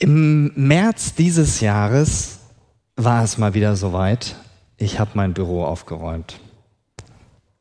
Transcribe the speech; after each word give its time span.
Im 0.00 0.50
März 0.54 1.14
dieses 1.14 1.60
Jahres 1.60 2.38
war 2.96 3.22
es 3.22 3.36
mal 3.36 3.52
wieder 3.52 3.76
soweit. 3.76 4.34
Ich 4.78 4.98
habe 4.98 5.10
mein 5.12 5.34
Büro 5.34 5.62
aufgeräumt. 5.62 6.40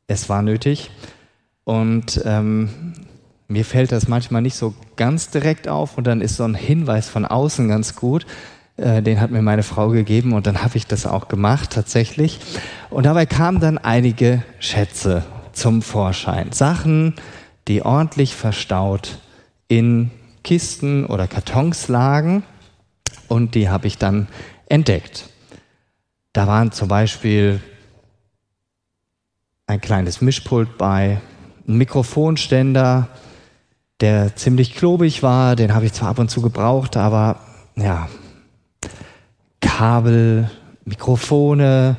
Es 0.07 0.29
war 0.29 0.41
nötig 0.41 0.89
und 1.65 2.21
ähm, 2.23 2.93
mir 3.49 3.65
fällt 3.65 3.91
das 3.91 4.07
manchmal 4.07 4.41
nicht 4.41 4.55
so 4.55 4.73
ganz 4.95 5.29
direkt 5.31 5.67
auf 5.67 5.97
und 5.97 6.07
dann 6.07 6.21
ist 6.21 6.37
so 6.37 6.45
ein 6.45 6.55
Hinweis 6.55 7.09
von 7.09 7.25
außen 7.25 7.67
ganz 7.67 7.97
gut. 7.97 8.25
Äh, 8.77 9.01
den 9.01 9.19
hat 9.19 9.31
mir 9.31 9.41
meine 9.41 9.63
Frau 9.63 9.89
gegeben 9.89 10.31
und 10.31 10.47
dann 10.47 10.63
habe 10.63 10.77
ich 10.77 10.87
das 10.87 11.05
auch 11.05 11.27
gemacht 11.27 11.71
tatsächlich. 11.71 12.39
Und 12.89 13.05
dabei 13.05 13.25
kamen 13.25 13.59
dann 13.59 13.77
einige 13.77 14.43
Schätze 14.59 15.25
zum 15.51 15.81
Vorschein. 15.81 16.53
Sachen, 16.53 17.15
die 17.67 17.81
ordentlich 17.81 18.33
verstaut 18.33 19.19
in 19.67 20.11
Kisten 20.49 21.05
oder 21.05 21.27
Kartons 21.27 21.89
lagen 21.89 22.41
und 23.27 23.53
die 23.53 23.69
habe 23.69 23.85
ich 23.85 23.99
dann 23.99 24.27
entdeckt. 24.65 25.29
Da 26.33 26.47
waren 26.47 26.71
zum 26.71 26.87
Beispiel 26.87 27.61
ein 29.67 29.79
kleines 29.79 30.21
Mischpult 30.21 30.79
bei, 30.79 31.21
ein 31.67 31.77
Mikrofonständer, 31.77 33.09
der 33.99 34.35
ziemlich 34.37 34.73
klobig 34.73 35.21
war, 35.21 35.55
den 35.55 35.75
habe 35.75 35.85
ich 35.85 35.93
zwar 35.93 36.09
ab 36.09 36.17
und 36.17 36.31
zu 36.31 36.41
gebraucht, 36.41 36.97
aber 36.97 37.41
ja, 37.75 38.09
Kabel, 39.61 40.49
Mikrofone, 40.83 41.97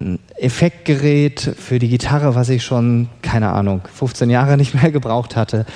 ein 0.00 0.20
Effektgerät 0.36 1.40
für 1.40 1.80
die 1.80 1.88
Gitarre, 1.88 2.36
was 2.36 2.48
ich 2.48 2.62
schon, 2.62 3.08
keine 3.22 3.50
Ahnung, 3.50 3.80
15 3.92 4.30
Jahre 4.30 4.56
nicht 4.56 4.74
mehr 4.80 4.92
gebraucht 4.92 5.34
hatte. 5.34 5.66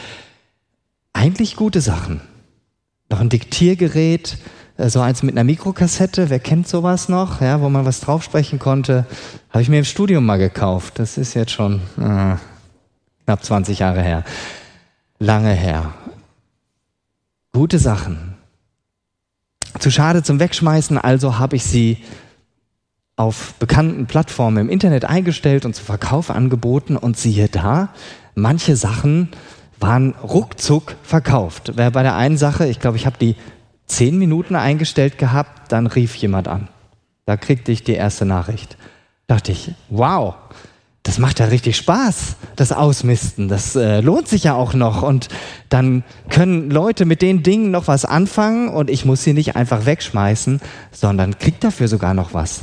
Eigentlich 1.12 1.56
gute 1.56 1.80
Sachen. 1.80 2.20
Noch 3.08 3.20
ein 3.20 3.28
Diktiergerät, 3.28 4.38
äh, 4.76 4.88
so 4.88 5.00
eins 5.00 5.22
mit 5.22 5.34
einer 5.34 5.44
Mikrokassette, 5.44 6.30
wer 6.30 6.40
kennt 6.40 6.66
sowas 6.68 7.08
noch, 7.08 7.40
ja, 7.40 7.60
wo 7.60 7.68
man 7.68 7.84
was 7.84 8.00
draufsprechen 8.00 8.58
konnte, 8.58 9.06
habe 9.50 9.62
ich 9.62 9.68
mir 9.68 9.78
im 9.78 9.84
Studium 9.84 10.24
mal 10.24 10.38
gekauft. 10.38 10.98
Das 10.98 11.18
ist 11.18 11.34
jetzt 11.34 11.52
schon 11.52 11.80
äh, 11.98 12.36
knapp 13.24 13.44
20 13.44 13.80
Jahre 13.80 14.02
her. 14.02 14.24
Lange 15.18 15.52
her. 15.52 15.94
Gute 17.52 17.78
Sachen. 17.78 18.34
Zu 19.78 19.90
schade 19.90 20.22
zum 20.22 20.38
Wegschmeißen, 20.40 20.98
also 20.98 21.38
habe 21.38 21.56
ich 21.56 21.64
sie 21.64 21.98
auf 23.16 23.54
bekannten 23.54 24.06
Plattformen 24.06 24.58
im 24.58 24.68
Internet 24.68 25.04
eingestellt 25.04 25.64
und 25.64 25.74
zu 25.74 25.84
Verkauf 25.84 26.30
angeboten 26.30 26.96
und 26.96 27.16
siehe 27.16 27.48
da, 27.48 27.90
manche 28.34 28.74
Sachen 28.74 29.28
waren 29.82 30.14
ruckzuck 30.22 30.96
verkauft. 31.02 31.72
Wer 31.74 31.90
bei 31.90 32.02
der 32.02 32.16
einen 32.16 32.38
Sache, 32.38 32.66
ich 32.66 32.80
glaube, 32.80 32.96
ich 32.96 33.06
habe 33.06 33.18
die 33.18 33.36
zehn 33.86 34.18
Minuten 34.18 34.56
eingestellt 34.56 35.18
gehabt, 35.18 35.70
dann 35.70 35.86
rief 35.86 36.14
jemand 36.14 36.48
an. 36.48 36.68
Da 37.26 37.36
kriegte 37.36 37.72
ich 37.72 37.84
die 37.84 37.94
erste 37.94 38.24
Nachricht. 38.24 38.76
Dachte 39.26 39.52
ich, 39.52 39.72
wow, 39.90 40.34
das 41.02 41.18
macht 41.18 41.40
ja 41.40 41.46
richtig 41.46 41.76
Spaß, 41.76 42.36
das 42.54 42.72
Ausmisten. 42.72 43.48
Das 43.48 43.74
äh, 43.74 44.00
lohnt 44.00 44.28
sich 44.28 44.44
ja 44.44 44.54
auch 44.54 44.72
noch. 44.72 45.02
Und 45.02 45.28
dann 45.68 46.04
können 46.30 46.70
Leute 46.70 47.04
mit 47.04 47.22
den 47.22 47.42
Dingen 47.42 47.70
noch 47.70 47.88
was 47.88 48.04
anfangen 48.04 48.68
und 48.68 48.88
ich 48.88 49.04
muss 49.04 49.24
sie 49.24 49.32
nicht 49.32 49.56
einfach 49.56 49.84
wegschmeißen, 49.84 50.60
sondern 50.92 51.38
krieg 51.38 51.60
dafür 51.60 51.88
sogar 51.88 52.14
noch 52.14 52.34
was. 52.34 52.62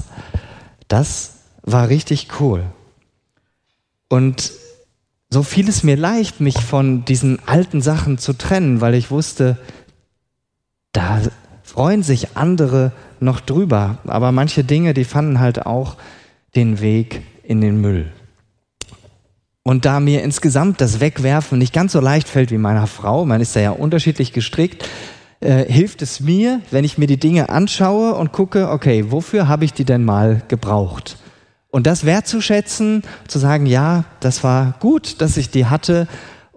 Das 0.87 1.33
war 1.63 1.89
richtig 1.89 2.27
cool. 2.39 2.63
Und 4.07 4.51
so 5.29 5.43
fiel 5.43 5.69
es 5.69 5.83
mir 5.83 5.95
leicht, 5.95 6.39
mich 6.39 6.59
von 6.59 7.05
diesen 7.05 7.39
alten 7.45 7.81
Sachen 7.81 8.17
zu 8.17 8.33
trennen, 8.33 8.81
weil 8.81 8.95
ich 8.95 9.11
wusste, 9.11 9.57
da 10.91 11.21
freuen 11.63 12.01
sich 12.01 12.35
andere 12.35 12.91
noch 13.19 13.39
drüber. 13.39 13.99
Aber 14.07 14.31
manche 14.31 14.63
Dinge, 14.63 14.93
die 14.93 15.03
fanden 15.05 15.39
halt 15.39 15.65
auch 15.65 15.97
den 16.55 16.81
Weg 16.81 17.21
in 17.43 17.61
den 17.61 17.79
Müll. 17.79 18.11
Und 19.61 19.85
da 19.85 19.99
mir 19.99 20.23
insgesamt 20.23 20.81
das 20.81 20.99
Wegwerfen 20.99 21.59
nicht 21.59 21.73
ganz 21.73 21.91
so 21.91 21.99
leicht 21.99 22.27
fällt 22.27 22.49
wie 22.49 22.57
meiner 22.57 22.87
Frau, 22.87 23.23
man 23.25 23.39
ist 23.39 23.55
da 23.55 23.59
ja 23.59 23.71
unterschiedlich 23.71 24.33
gestrickt, 24.33 24.89
äh, 25.41 25.71
hilft 25.71 26.01
es 26.01 26.19
mir, 26.19 26.61
wenn 26.71 26.83
ich 26.83 26.97
mir 26.97 27.05
die 27.05 27.19
Dinge 27.19 27.49
anschaue 27.49 28.15
und 28.15 28.31
gucke, 28.31 28.69
okay, 28.69 29.11
wofür 29.11 29.47
habe 29.47 29.65
ich 29.65 29.73
die 29.73 29.85
denn 29.85 30.03
mal 30.03 30.41
gebraucht? 30.47 31.17
Und 31.71 31.85
das 31.85 32.05
wertzuschätzen, 32.05 33.03
zu 33.27 33.39
sagen, 33.39 33.65
ja, 33.65 34.05
das 34.19 34.43
war 34.43 34.75
gut, 34.79 35.21
dass 35.21 35.37
ich 35.37 35.49
die 35.49 35.67
hatte, 35.67 36.07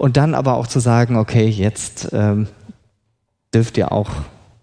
und 0.02 0.16
dann 0.16 0.34
aber 0.34 0.56
auch 0.56 0.66
zu 0.66 0.80
sagen, 0.80 1.16
okay, 1.16 1.46
jetzt 1.46 2.08
ähm, 2.12 2.48
dürft 3.54 3.78
ihr 3.78 3.92
auch 3.92 4.10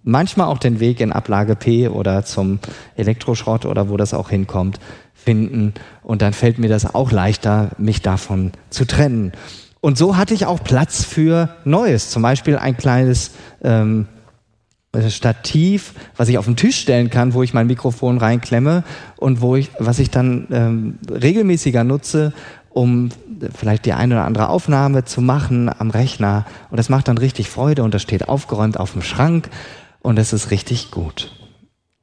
manchmal 0.04 0.48
auch 0.48 0.58
den 0.58 0.82
Weg 0.82 1.00
in 1.00 1.14
Ablage 1.14 1.56
P 1.56 1.88
oder 1.88 2.26
zum 2.26 2.60
Elektroschrott 2.98 3.66
oder 3.66 3.88
wo 3.88 3.96
das 3.96 4.14
auch 4.14 4.30
hinkommt, 4.30 4.82
finden. 5.14 5.76
Und 6.04 6.22
dann 6.22 6.34
fällt 6.34 6.60
mir 6.60 6.68
das 6.68 6.94
auch 6.94 7.12
leichter, 7.14 7.70
mich 7.78 8.02
davon 8.02 8.52
zu 8.70 8.86
trennen. 8.86 9.32
Und 9.80 9.98
so 9.98 10.18
hatte 10.18 10.34
ich 10.34 10.46
auch 10.46 10.62
Platz 10.62 11.06
für 11.06 11.56
Neues. 11.64 12.10
Zum 12.10 12.22
Beispiel 12.22 12.58
ein 12.58 12.76
kleines 12.76 13.32
ähm, 13.64 14.08
Stativ, 15.10 15.94
was 16.18 16.30
ich 16.30 16.38
auf 16.38 16.46
den 16.46 16.56
Tisch 16.56 16.78
stellen 16.78 17.10
kann, 17.10 17.34
wo 17.34 17.44
ich 17.44 17.54
mein 17.54 17.68
Mikrofon 17.68 18.18
reinklemme 18.18 18.84
und 19.18 19.40
wo 19.40 19.56
ich, 19.56 19.70
was 19.78 20.00
ich 20.00 20.10
dann 20.10 20.48
ähm, 20.52 20.98
regelmäßiger 21.10 21.84
nutze, 21.84 22.34
um 22.70 23.10
vielleicht 23.56 23.86
die 23.86 23.94
eine 23.94 24.16
oder 24.16 24.26
andere 24.26 24.50
Aufnahme 24.50 25.06
zu 25.06 25.22
machen 25.22 25.70
am 25.70 25.92
Rechner. 25.92 26.46
Und 26.72 26.78
das 26.78 26.90
macht 26.90 27.08
dann 27.08 27.18
richtig 27.20 27.50
Freude 27.50 27.84
und 27.84 27.94
das 27.94 28.02
steht 28.02 28.30
aufgeräumt 28.30 28.80
auf 28.80 28.94
dem 28.94 29.02
Schrank 29.04 29.50
und 30.02 30.18
es 30.18 30.34
ist 30.34 30.50
richtig 30.50 30.90
gut. 30.90 31.36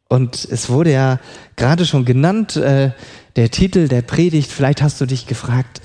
Und 0.09 0.45
es 0.45 0.71
wurde 0.71 0.93
ja 0.93 1.19
gerade 1.57 1.87
schon 1.87 2.05
genannt, 2.05 2.57
äh, 2.57 2.93
der 3.35 3.51
Titel 3.51 3.89
der 3.89 4.03
Predigt, 4.03 4.53
vielleicht 4.53 4.81
hast 4.81 5.01
du 5.01 5.07
dich 5.07 5.27
gefragt, 5.27 5.81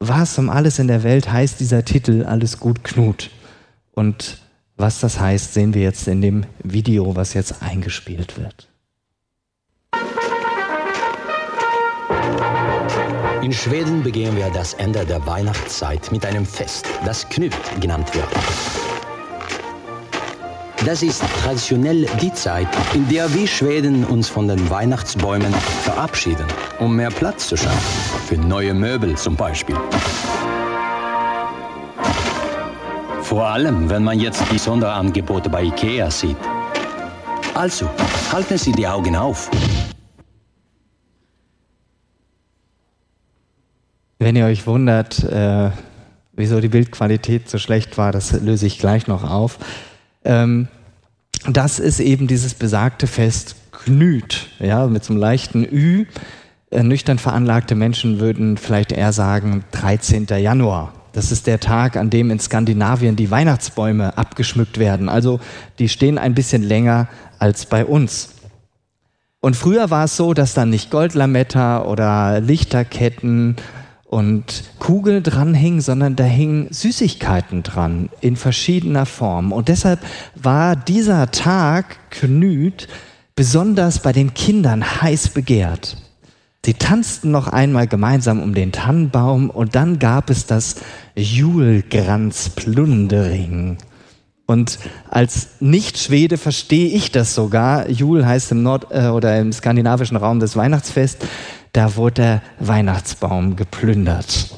was 0.00 0.38
um 0.38 0.50
alles 0.50 0.78
in 0.78 0.86
der 0.86 1.02
Welt 1.02 1.32
heißt 1.32 1.58
dieser 1.58 1.84
Titel 1.84 2.24
Alles 2.24 2.60
gut 2.60 2.84
Knut? 2.84 3.30
Und 3.92 4.38
was 4.78 5.00
das 5.00 5.18
heißt, 5.18 5.52
sehen 5.52 5.74
wir 5.74 5.82
jetzt 5.82 6.06
in 6.08 6.22
dem 6.22 6.44
Video, 6.62 7.14
was 7.14 7.34
jetzt 7.34 7.62
eingespielt 7.62 8.38
wird. 8.38 8.68
In 13.42 13.52
Schweden 13.52 14.02
begehen 14.02 14.36
wir 14.36 14.50
das 14.50 14.74
Ende 14.74 15.04
der 15.04 15.24
Weihnachtszeit 15.26 16.10
mit 16.12 16.24
einem 16.24 16.46
Fest, 16.46 16.86
das 17.04 17.28
Knut 17.28 17.52
genannt 17.80 18.14
wird. 18.14 18.28
Das 20.84 21.02
ist 21.02 21.22
traditionell 21.42 22.06
die 22.22 22.32
Zeit, 22.32 22.68
in 22.94 23.08
der 23.08 23.32
wir 23.34 23.46
Schweden 23.46 24.04
uns 24.04 24.28
von 24.28 24.48
den 24.48 24.70
Weihnachtsbäumen 24.70 25.52
verabschieden, 25.82 26.46
um 26.78 26.96
mehr 26.96 27.10
Platz 27.10 27.48
zu 27.48 27.56
schaffen. 27.56 28.26
Für 28.26 28.36
neue 28.36 28.74
Möbel 28.74 29.16
zum 29.16 29.34
Beispiel. 29.34 29.76
Vor 33.28 33.46
allem, 33.46 33.90
wenn 33.90 34.04
man 34.04 34.18
jetzt 34.18 34.42
die 34.50 34.56
Sonderangebote 34.56 35.50
bei 35.50 35.64
IKEA 35.64 36.10
sieht. 36.10 36.38
Also, 37.54 37.90
halten 38.32 38.56
Sie 38.56 38.72
die 38.72 38.88
Augen 38.88 39.14
auf. 39.16 39.50
Wenn 44.18 44.34
ihr 44.34 44.46
euch 44.46 44.66
wundert, 44.66 45.22
äh, 45.24 45.70
wieso 46.32 46.58
die 46.62 46.70
Bildqualität 46.70 47.50
so 47.50 47.58
schlecht 47.58 47.98
war, 47.98 48.12
das 48.12 48.32
löse 48.32 48.64
ich 48.64 48.78
gleich 48.78 49.08
noch 49.08 49.28
auf. 49.28 49.58
Ähm, 50.24 50.68
das 51.46 51.80
ist 51.80 52.00
eben 52.00 52.28
dieses 52.28 52.54
besagte 52.54 53.06
Fest 53.06 53.56
Knüt, 53.72 54.48
ja, 54.58 54.86
mit 54.86 55.04
so 55.04 55.12
einem 55.12 55.20
leichten 55.20 55.64
Ü. 55.70 56.06
Äh, 56.70 56.82
nüchtern 56.82 57.18
veranlagte 57.18 57.74
Menschen 57.74 58.20
würden 58.20 58.56
vielleicht 58.56 58.90
eher 58.90 59.12
sagen 59.12 59.66
13. 59.72 60.28
Januar. 60.38 60.94
Das 61.12 61.32
ist 61.32 61.46
der 61.46 61.60
Tag, 61.60 61.96
an 61.96 62.10
dem 62.10 62.30
in 62.30 62.38
Skandinavien 62.38 63.16
die 63.16 63.30
Weihnachtsbäume 63.30 64.16
abgeschmückt 64.16 64.78
werden. 64.78 65.08
Also 65.08 65.40
die 65.78 65.88
stehen 65.88 66.18
ein 66.18 66.34
bisschen 66.34 66.62
länger 66.62 67.08
als 67.38 67.66
bei 67.66 67.84
uns. 67.84 68.30
Und 69.40 69.56
früher 69.56 69.90
war 69.90 70.04
es 70.04 70.16
so, 70.16 70.34
dass 70.34 70.54
dann 70.54 70.70
nicht 70.70 70.90
Goldlametta 70.90 71.84
oder 71.84 72.40
Lichterketten 72.40 73.56
und 74.04 74.64
Kugel 74.78 75.22
dran 75.22 75.54
hing, 75.54 75.80
sondern 75.80 76.16
da 76.16 76.24
hingen 76.24 76.68
Süßigkeiten 76.72 77.62
dran 77.62 78.08
in 78.20 78.36
verschiedener 78.36 79.06
Form. 79.06 79.52
Und 79.52 79.68
deshalb 79.68 80.00
war 80.34 80.74
dieser 80.74 81.30
Tag 81.30 82.10
Knüt 82.10 82.88
besonders 83.36 84.00
bei 84.00 84.12
den 84.12 84.34
Kindern 84.34 85.02
heiß 85.02 85.28
begehrt. 85.28 85.96
Sie 86.64 86.74
tanzten 86.74 87.30
noch 87.30 87.46
einmal 87.48 87.86
gemeinsam 87.86 88.42
um 88.42 88.54
den 88.54 88.72
Tannenbaum 88.72 89.50
und 89.50 89.74
dann 89.74 89.98
gab 89.98 90.30
es 90.30 90.46
das 90.46 90.76
Julgranzplundering. 91.14 93.76
Und 94.46 94.78
als 95.10 95.48
Nicht-Schwede 95.60 96.38
verstehe 96.38 96.88
ich 96.88 97.12
das 97.12 97.34
sogar. 97.34 97.90
Jul 97.90 98.24
heißt 98.26 98.52
im 98.52 98.62
Nord- 98.62 98.86
äh, 98.90 99.08
oder 99.08 99.38
im 99.38 99.52
skandinavischen 99.52 100.16
Raum 100.16 100.40
das 100.40 100.56
Weihnachtsfest 100.56 101.22
da 101.72 101.96
wurde 101.96 102.14
der 102.14 102.42
Weihnachtsbaum 102.58 103.56
geplündert. 103.56 104.48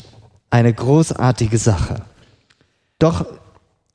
Eine 0.51 0.73
großartige 0.73 1.59
Sache. 1.59 2.03
Doch 2.99 3.27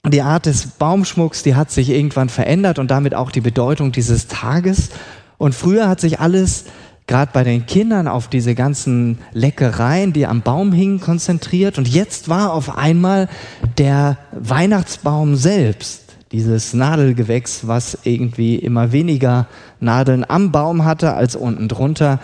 die 0.08 0.22
Art 0.22 0.46
des 0.46 0.68
Baumschmucks, 0.68 1.44
die 1.44 1.56
hat 1.56 1.72
sich 1.72 1.90
irgendwann 1.90 2.30
verändert 2.30 2.80
und 2.80 2.92
damit 2.92 3.16
auch 3.16 3.32
die 3.32 3.42
Bedeutung 3.42 3.92
dieses 3.92 4.28
Tages. 4.28 4.90
Und 5.38 5.56
früher 5.56 5.88
hat 5.88 6.00
sich 6.00 6.20
alles 6.20 6.66
gerade 7.08 7.32
bei 7.34 7.44
den 7.44 7.66
Kindern 7.66 8.08
auf 8.08 8.28
diese 8.28 8.56
ganzen 8.56 9.20
Leckereien, 9.32 10.14
die 10.14 10.26
am 10.26 10.42
Baum 10.42 10.74
hingen, 10.74 11.00
konzentriert. 11.00 11.78
Und 11.78 11.88
jetzt 11.88 12.30
war 12.30 12.54
auf 12.54 12.78
einmal 12.78 13.30
der 13.78 14.18
Weihnachtsbaum 14.32 15.36
selbst, 15.36 16.16
dieses 16.32 16.74
Nadelgewächs, 16.74 17.68
was 17.68 18.00
irgendwie 18.04 18.56
immer 18.56 18.92
weniger 18.92 19.48
Nadeln 19.80 20.26
am 20.28 20.52
Baum 20.52 20.84
hatte 20.84 21.14
als 21.14 21.36
unten 21.36 21.68
drunter, 21.68 22.20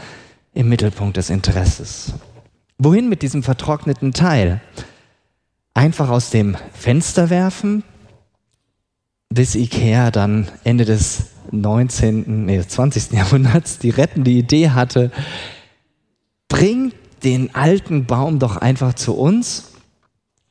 im 0.54 0.68
Mittelpunkt 0.68 1.18
des 1.18 1.30
Interesses. 1.30 2.14
Wohin 2.78 3.08
mit 3.08 3.22
diesem 3.22 3.44
vertrockneten 3.44 4.12
Teil? 4.12 4.60
Einfach 5.74 6.10
aus 6.10 6.30
dem 6.30 6.58
Fenster 6.74 7.30
werfen, 7.30 7.84
bis 9.30 9.56
Ikea 9.56 10.12
dann 10.12 10.50
Ende 10.66 10.84
des 10.84 11.31
19., 11.52 12.46
nee, 12.46 12.62
20. 12.62 13.12
Jahrhunderts 13.18 13.80
die 13.80 13.90
rettende 13.90 14.32
Idee 14.32 14.70
hatte, 14.70 15.12
bring 16.48 16.92
den 17.24 17.54
alten 17.56 18.06
Baum 18.06 18.40
doch 18.40 18.58
einfach 18.58 18.94
zu 18.94 19.16
uns. 19.16 19.72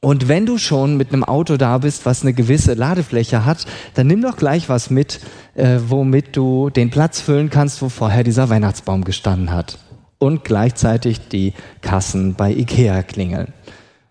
Und 0.02 0.29
wenn 0.29 0.47
du 0.47 0.56
schon 0.56 0.97
mit 0.97 1.12
einem 1.12 1.25
Auto 1.25 1.58
da 1.58 1.76
bist, 1.76 2.06
was 2.06 2.23
eine 2.23 2.32
gewisse 2.32 2.73
Ladefläche 2.73 3.44
hat, 3.44 3.67
dann 3.94 4.06
nimm 4.06 4.23
doch 4.23 4.37
gleich 4.37 4.70
was 4.70 4.88
mit, 4.88 5.20
äh, 5.55 5.79
womit 5.88 6.37
du 6.37 6.70
den 6.70 6.88
Platz 6.88 7.20
füllen 7.20 7.50
kannst, 7.50 7.82
wo 7.82 7.91
vorher 7.91 8.25
dieser 8.25 8.49
Weihnachtsbaum 8.49 9.05
gestanden 9.05 9.52
hat. 9.52 9.79
Und 10.19 10.44
gleichzeitig 10.44 11.29
die 11.29 11.52
Kassen 11.82 12.35
bei 12.35 12.50
Ikea 12.50 13.02
klingeln. 13.02 13.52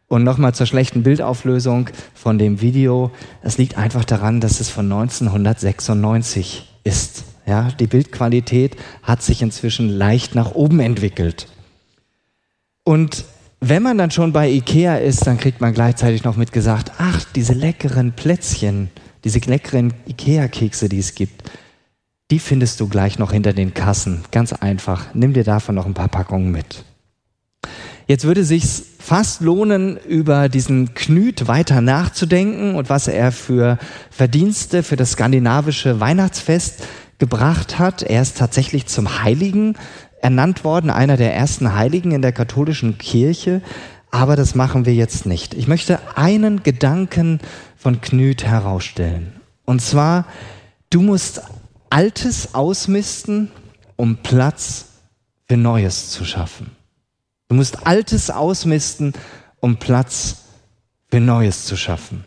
Und 0.08 0.24
nochmal 0.24 0.54
zur 0.54 0.68
schlechten 0.68 1.04
Bildauflösung 1.04 1.90
von 2.14 2.38
dem 2.38 2.62
Video. 2.62 3.12
Es 3.42 3.58
liegt 3.58 3.78
einfach 3.78 4.06
daran, 4.06 4.42
dass 4.42 4.60
es 4.60 4.70
von 4.70 4.92
1996 4.92 6.69
ist. 6.90 7.24
Ja, 7.46 7.70
die 7.80 7.88
Bildqualität 7.88 8.76
hat 9.02 9.24
sich 9.24 9.42
inzwischen 9.42 9.90
leicht 9.90 10.36
nach 10.36 10.52
oben 10.52 10.80
entwickelt. 10.80 11.48
Und 12.84 13.26
wenn 13.60 13.84
man 13.84 13.98
dann 13.98 14.12
schon 14.12 14.34
bei 14.34 14.50
Ikea 14.50 14.98
ist, 14.98 15.28
dann 15.28 15.38
kriegt 15.38 15.62
man 15.62 15.74
gleichzeitig 15.74 16.24
noch 16.24 16.38
mitgesagt, 16.38 16.92
ach, 16.98 17.24
diese 17.36 17.54
leckeren 17.54 18.14
Plätzchen, 18.14 18.90
diese 19.24 19.40
leckeren 19.40 19.94
Ikea-Kekse, 20.08 20.90
die 20.90 21.00
es 21.00 21.16
gibt, 21.16 21.50
die 22.32 22.40
findest 22.40 22.80
du 22.80 22.88
gleich 22.88 23.20
noch 23.20 23.32
hinter 23.32 23.54
den 23.54 23.74
Kassen. 23.74 24.24
Ganz 24.32 24.54
einfach. 24.54 25.14
Nimm 25.14 25.34
dir 25.34 25.44
davon 25.44 25.76
noch 25.76 25.86
ein 25.86 25.94
paar 25.94 26.08
Packungen 26.08 26.52
mit. 26.52 26.84
Jetzt 28.10 28.26
würde 28.26 28.44
sich's 28.44 28.84
fast 28.98 29.42
lohnen, 29.42 29.96
über 29.96 30.50
diesen 30.50 30.96
Knüt 30.96 31.48
weiter 31.48 31.80
nachzudenken 31.80 32.74
und 32.74 32.90
was 32.90 33.08
er 33.08 33.32
für 33.32 33.78
Verdienste 34.10 34.82
für 34.82 34.96
das 34.96 35.12
skandinavische 35.12 36.00
Weihnachtsfest 36.00 36.88
gebracht 37.20 37.78
hat. 37.78 38.02
Er 38.02 38.24
ist 38.24 38.36
tatsächlich 38.36 38.88
zum 38.88 39.22
Heiligen 39.22 39.76
ernannt 40.24 40.64
worden, 40.64 40.90
einer 40.90 41.18
der 41.18 41.36
ersten 41.36 41.76
Heiligen 41.76 42.12
in 42.12 42.24
der 42.24 42.32
katholischen 42.32 42.98
Kirche. 42.98 43.62
Aber 44.10 44.36
das 44.36 44.56
machen 44.56 44.88
wir 44.88 44.96
jetzt 44.96 45.28
nicht. 45.28 45.54
Ich 45.54 45.68
möchte 45.68 46.00
einen 46.18 46.64
Gedanken 46.64 47.40
von 47.78 48.02
Knüt 48.02 48.44
herausstellen. 48.44 49.34
Und 49.66 49.84
zwar, 49.84 50.26
du 50.90 51.04
musst 51.04 51.44
Altes 51.92 52.56
ausmisten, 52.56 53.52
um 53.98 54.18
Platz 54.24 54.86
für 55.48 55.58
Neues 55.58 56.10
zu 56.10 56.26
schaffen. 56.26 56.79
Du 57.50 57.56
musst 57.56 57.86
Altes 57.86 58.30
ausmisten, 58.30 59.14
um 59.60 59.78
Platz 59.78 60.44
für 61.10 61.20
Neues 61.20 61.66
zu 61.66 61.76
schaffen. 61.76 62.24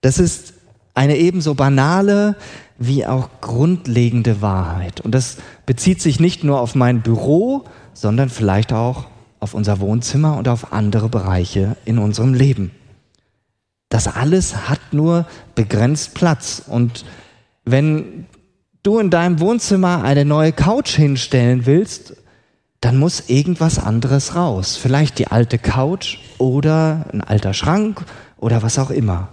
Das 0.00 0.18
ist 0.18 0.54
eine 0.94 1.16
ebenso 1.16 1.54
banale 1.54 2.36
wie 2.76 3.06
auch 3.06 3.28
grundlegende 3.40 4.42
Wahrheit. 4.42 5.00
Und 5.00 5.12
das 5.12 5.38
bezieht 5.64 6.02
sich 6.02 6.18
nicht 6.18 6.42
nur 6.42 6.60
auf 6.60 6.74
mein 6.74 7.02
Büro, 7.02 7.64
sondern 7.92 8.28
vielleicht 8.28 8.72
auch 8.72 9.06
auf 9.38 9.54
unser 9.54 9.78
Wohnzimmer 9.78 10.36
und 10.36 10.48
auf 10.48 10.72
andere 10.72 11.08
Bereiche 11.08 11.76
in 11.84 11.98
unserem 11.98 12.34
Leben. 12.34 12.72
Das 13.90 14.08
alles 14.08 14.68
hat 14.68 14.92
nur 14.92 15.24
begrenzt 15.54 16.14
Platz. 16.14 16.62
Und 16.66 17.04
wenn 17.64 18.26
du 18.82 18.98
in 18.98 19.10
deinem 19.10 19.38
Wohnzimmer 19.38 20.02
eine 20.02 20.24
neue 20.24 20.52
Couch 20.52 20.96
hinstellen 20.96 21.64
willst 21.64 22.16
dann 22.84 22.98
muss 22.98 23.30
irgendwas 23.30 23.78
anderes 23.78 24.34
raus. 24.34 24.76
Vielleicht 24.76 25.18
die 25.18 25.28
alte 25.28 25.56
Couch 25.56 26.18
oder 26.36 27.06
ein 27.14 27.22
alter 27.22 27.54
Schrank 27.54 28.04
oder 28.36 28.62
was 28.62 28.78
auch 28.78 28.90
immer. 28.90 29.28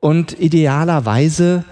Und 0.00 0.40
idealerweise, 0.40 1.64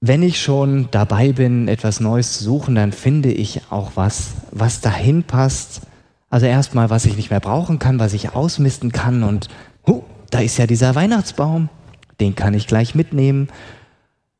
wenn 0.00 0.24
ich 0.24 0.42
schon 0.42 0.88
dabei 0.90 1.30
bin, 1.30 1.68
etwas 1.68 2.00
Neues 2.00 2.38
zu 2.38 2.44
suchen, 2.44 2.74
dann 2.74 2.90
finde 2.90 3.30
ich 3.30 3.62
auch 3.70 3.92
was, 3.94 4.32
was 4.50 4.80
dahin 4.80 5.22
passt. 5.22 5.82
Also 6.28 6.46
erstmal, 6.46 6.90
was 6.90 7.04
ich 7.04 7.16
nicht 7.16 7.30
mehr 7.30 7.38
brauchen 7.38 7.78
kann, 7.78 8.00
was 8.00 8.14
ich 8.14 8.34
ausmisten 8.34 8.90
kann. 8.90 9.22
Und 9.22 9.48
huh, 9.86 10.02
da 10.30 10.40
ist 10.40 10.58
ja 10.58 10.66
dieser 10.66 10.96
Weihnachtsbaum, 10.96 11.68
den 12.18 12.34
kann 12.34 12.54
ich 12.54 12.66
gleich 12.66 12.96
mitnehmen 12.96 13.48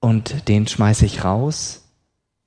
und 0.00 0.48
den 0.48 0.66
schmeiße 0.66 1.06
ich 1.06 1.22
raus. 1.24 1.79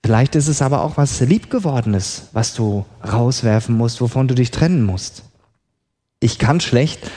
Vielleicht 0.04 0.36
ist 0.36 0.50
es 0.50 0.62
aber 0.62 0.84
auch 0.84 0.98
was 0.98 1.22
Liebgewordenes, 1.22 2.30
was 2.34 2.54
du 2.54 2.86
rauswerfen 3.10 3.76
musst, 3.76 4.02
wovon 4.02 4.28
du 4.28 4.36
dich 4.36 4.52
trennen 4.52 4.84
musst. 4.84 5.24
Ich 6.20 6.40
kann 6.40 6.60
schlecht 6.60 7.10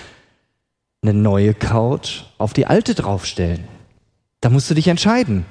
eine 1.02 1.12
neue 1.12 1.52
Couch 1.52 2.22
auf 2.38 2.52
die 2.52 2.66
alte 2.66 2.94
draufstellen. 2.94 3.64
Da 4.40 4.50
musst 4.50 4.70
du 4.70 4.74
dich 4.74 4.88
entscheiden. 4.88 5.44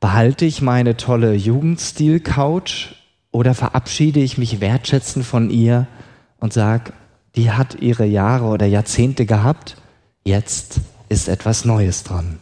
Behalte 0.00 0.46
ich 0.46 0.62
meine 0.62 0.96
tolle 0.96 1.34
Jugendstil-Couch 1.34 2.94
oder 3.30 3.54
verabschiede 3.54 4.20
ich 4.20 4.38
mich 4.38 4.60
wertschätzend 4.60 5.24
von 5.24 5.50
ihr 5.50 5.86
und 6.38 6.52
sage, 6.52 6.92
die 7.36 7.50
hat 7.50 7.76
ihre 7.80 8.04
Jahre 8.04 8.46
oder 8.46 8.66
Jahrzehnte 8.66 9.26
gehabt, 9.26 9.76
jetzt 10.24 10.80
ist 11.08 11.28
etwas 11.28 11.64
Neues 11.64 12.04
dran. 12.04 12.38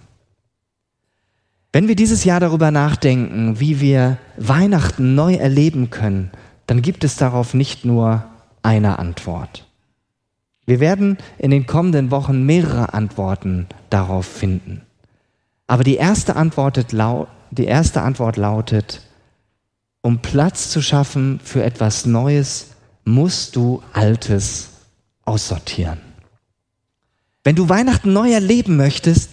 Wenn 1.73 1.87
wir 1.87 1.95
dieses 1.95 2.25
Jahr 2.25 2.41
darüber 2.41 2.71
nachdenken, 2.71 3.61
wie 3.61 3.81
wir 3.81 4.19
Weihnachten 4.37 5.15
neu 5.15 5.35
erleben 5.35 5.91
können, 5.91 6.31
dann 6.67 6.83
gibt 6.83 7.05
es 7.05 7.17
darauf 7.17 7.55
nicht 7.55 7.85
nur 7.85 8.25
eine 8.63 8.99
Antwort. 8.99 9.67
Wir 10.67 10.81
werden 10.81 11.19
in 11.39 11.51
den 11.51 11.67
kommenden 11.67 12.11
Wochen 12.11 12.45
mehrere 12.45 12.93
Antworten 12.93 13.67
darauf 13.89 14.27
finden. 14.27 14.83
Aber 15.67 15.85
die 15.85 15.97
erste 15.97 16.37
Antwort, 16.37 16.87
die 17.50 17.65
erste 17.65 18.03
Antwort 18.03 18.37
lautet, 18.37 19.03
um 20.03 20.19
Platz 20.19 20.71
zu 20.71 20.83
schaffen 20.83 21.41
für 21.43 21.62
etwas 21.62 22.07
Neues, 22.07 22.69
musst 23.05 23.55
du 23.55 23.83
Altes 23.93 24.71
aussortieren. 25.25 26.00
Wenn 27.45 27.57
du 27.57 27.69
Weihnachten 27.69 28.12
neu 28.12 28.33
erleben 28.33 28.77
möchtest, 28.77 29.31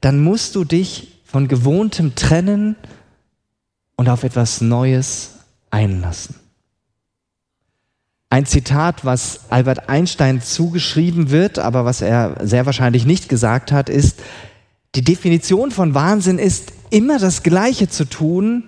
dann 0.00 0.20
musst 0.20 0.54
du 0.54 0.64
dich 0.64 1.19
von 1.30 1.46
gewohntem 1.46 2.14
trennen 2.14 2.76
und 3.96 4.08
auf 4.08 4.24
etwas 4.24 4.60
Neues 4.60 5.38
einlassen. 5.70 6.34
Ein 8.30 8.46
Zitat, 8.46 9.04
was 9.04 9.50
Albert 9.50 9.88
Einstein 9.88 10.40
zugeschrieben 10.40 11.30
wird, 11.30 11.58
aber 11.58 11.84
was 11.84 12.00
er 12.00 12.36
sehr 12.42 12.66
wahrscheinlich 12.66 13.04
nicht 13.04 13.28
gesagt 13.28 13.72
hat, 13.72 13.88
ist, 13.88 14.20
die 14.94 15.02
Definition 15.02 15.70
von 15.70 15.94
Wahnsinn 15.94 16.38
ist, 16.38 16.72
immer 16.90 17.18
das 17.18 17.42
Gleiche 17.42 17.88
zu 17.88 18.04
tun 18.04 18.64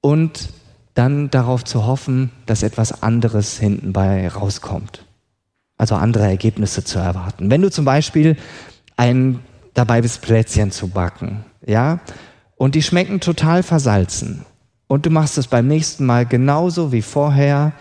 und 0.00 0.50
dann 0.94 1.30
darauf 1.30 1.64
zu 1.64 1.86
hoffen, 1.86 2.30
dass 2.46 2.62
etwas 2.62 3.02
anderes 3.02 3.58
hinten 3.58 3.92
bei 3.92 4.28
rauskommt. 4.28 5.04
Also 5.76 5.94
andere 5.94 6.24
Ergebnisse 6.24 6.84
zu 6.84 6.98
erwarten. 6.98 7.50
Wenn 7.50 7.62
du 7.62 7.70
zum 7.70 7.84
Beispiel 7.84 8.36
ein 8.96 9.40
dabei 9.74 10.02
bist, 10.02 10.22
Plätzchen 10.22 10.70
zu 10.70 10.88
backen 10.88 11.44
ja, 11.66 12.00
und 12.56 12.74
die 12.74 12.82
schmecken 12.82 13.20
total 13.20 13.62
versalzen. 13.62 14.44
Und 14.86 15.06
du 15.06 15.10
machst 15.10 15.38
es 15.38 15.46
beim 15.46 15.66
nächsten 15.66 16.04
Mal 16.04 16.26
genauso 16.26 16.92
wie 16.92 17.02
vorher 17.02 17.72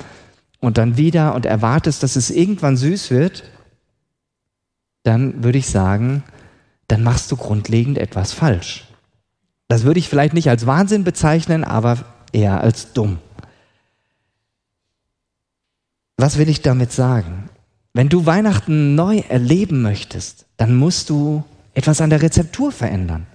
und 0.59 0.77
dann 0.77 0.97
wieder 0.97 1.33
und 1.33 1.45
erwartest, 1.45 2.03
dass 2.03 2.15
es 2.15 2.29
irgendwann 2.29 2.77
süß 2.77 3.09
wird, 3.09 3.43
dann 5.03 5.43
würde 5.43 5.57
ich 5.57 5.69
sagen, 5.69 6.23
dann 6.87 7.03
machst 7.03 7.31
du 7.31 7.35
grundlegend 7.35 7.97
etwas 7.97 8.33
falsch. 8.33 8.87
Das 9.67 9.83
würde 9.83 9.99
ich 9.99 10.09
vielleicht 10.09 10.33
nicht 10.33 10.49
als 10.49 10.65
Wahnsinn 10.65 11.03
bezeichnen, 11.03 11.63
aber 11.63 11.97
eher 12.31 12.61
als 12.61 12.93
dumm. 12.93 13.17
Was 16.17 16.37
will 16.37 16.49
ich 16.49 16.61
damit 16.61 16.91
sagen? 16.91 17.49
Wenn 17.93 18.09
du 18.09 18.25
Weihnachten 18.25 18.93
neu 18.93 19.23
erleben 19.29 19.81
möchtest, 19.81 20.45
dann 20.57 20.75
musst 20.75 21.09
du 21.09 21.43
etwas 21.73 22.01
an 22.01 22.09
der 22.09 22.21
Rezeptur 22.21 22.71
verändern. 22.71 23.25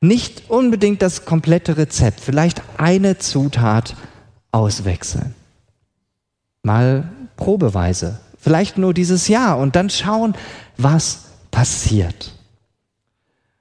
Nicht 0.00 0.50
unbedingt 0.50 1.00
das 1.02 1.24
komplette 1.24 1.76
Rezept, 1.76 2.20
vielleicht 2.20 2.62
eine 2.76 3.18
Zutat 3.18 3.96
auswechseln. 4.52 5.34
Mal 6.62 7.08
probeweise, 7.36 8.20
vielleicht 8.38 8.78
nur 8.78 8.92
dieses 8.94 9.28
Jahr 9.28 9.58
und 9.58 9.76
dann 9.76 9.90
schauen, 9.90 10.34
was 10.76 11.26
passiert. 11.50 12.34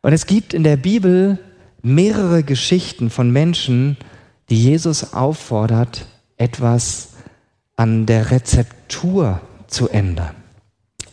Und 0.02 0.14
es 0.14 0.26
gibt 0.26 0.54
in 0.54 0.64
der 0.64 0.78
Bibel 0.78 1.40
mehrere 1.82 2.44
Geschichten 2.44 3.10
von 3.10 3.32
Menschen, 3.32 3.98
die 4.50 4.62
Jesus 4.62 5.14
auffordert, 5.14 6.06
etwas 6.38 7.10
an 7.76 8.06
der 8.06 8.32
Rezeptur 8.32 9.42
zu 9.68 9.90
ändern. 9.90 10.36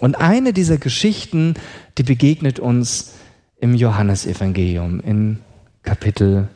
Und 0.00 0.14
eine 0.14 0.54
dieser 0.54 0.78
Geschichten, 0.78 1.54
die 1.98 2.02
begegnet 2.02 2.58
uns 2.58 3.12
im 3.58 3.74
Johannesevangelium 3.74 5.00
in 5.00 5.40
Kapitel 5.82 6.48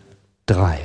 3. 0.47 0.81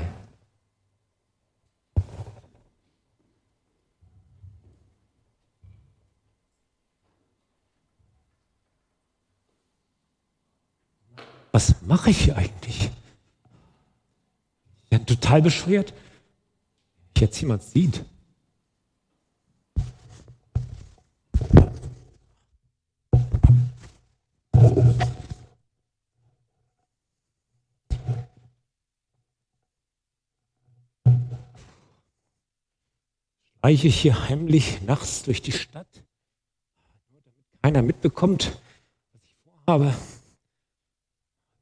Was 11.54 11.82
mache 11.82 12.10
ich 12.10 12.26
hier 12.26 12.36
eigentlich? 12.36 12.92
Ja, 14.92 15.00
total 15.00 15.42
bescheuert. 15.42 15.94
Ich 17.16 17.22
jetzt 17.22 17.40
jemand 17.40 17.64
sieht. 17.64 18.04
Schleiche 33.60 33.88
ich 33.90 34.00
hier 34.00 34.30
heimlich 34.30 34.82
nachts 34.84 35.24
durch 35.24 35.42
die 35.42 35.52
Stadt, 35.52 35.88
damit 37.10 37.34
keiner 37.62 37.82
mitbekommt, 37.82 38.58
was 39.12 39.22
ich 39.26 39.36
vorhabe. 39.44 39.94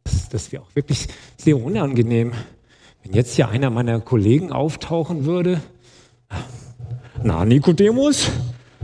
Das, 0.04 0.30
das 0.30 0.52
wäre 0.52 0.62
auch 0.62 0.76
wirklich 0.76 1.08
sehr 1.38 1.58
unangenehm, 1.60 2.34
wenn 3.02 3.14
jetzt 3.14 3.36
hier 3.36 3.50
einer 3.50 3.72
meiner 3.72 4.00
Kollegen 4.00 4.52
auftauchen 4.52 5.26
würde. 5.26 5.60
Na, 7.24 7.44
Nikodemus, 7.46 8.30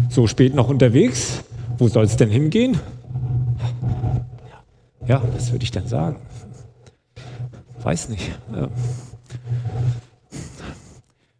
so 0.10 0.26
spät 0.26 0.56
noch 0.56 0.70
unterwegs, 0.70 1.44
wo 1.78 1.88
soll 1.88 2.06
es 2.06 2.18
denn 2.18 2.32
hingehen? 2.32 2.80
Ja, 5.06 5.22
was 5.36 5.52
würde 5.52 5.64
ich 5.64 5.72
dann 5.72 5.88
sagen? 5.88 6.20
Weiß 7.84 8.10
nicht. 8.10 8.32
Ja. 8.52 8.70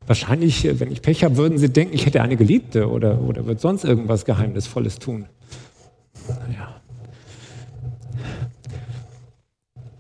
Wahrscheinlich, 0.08 0.66
äh, 0.66 0.80
wenn 0.80 0.92
ich 0.92 1.02
Pech 1.02 1.24
habe, 1.24 1.38
würden 1.38 1.58
sie 1.58 1.70
denken, 1.70 1.94
ich 1.94 2.06
hätte 2.06 2.22
eine 2.22 2.36
Geliebte 2.36 2.90
oder, 2.90 3.22
oder 3.22 3.46
würde 3.46 3.62
sonst 3.62 3.84
irgendwas 3.84 4.26
Geheimnisvolles 4.26 5.00
tun. 5.00 5.26
Naja. 6.28 6.76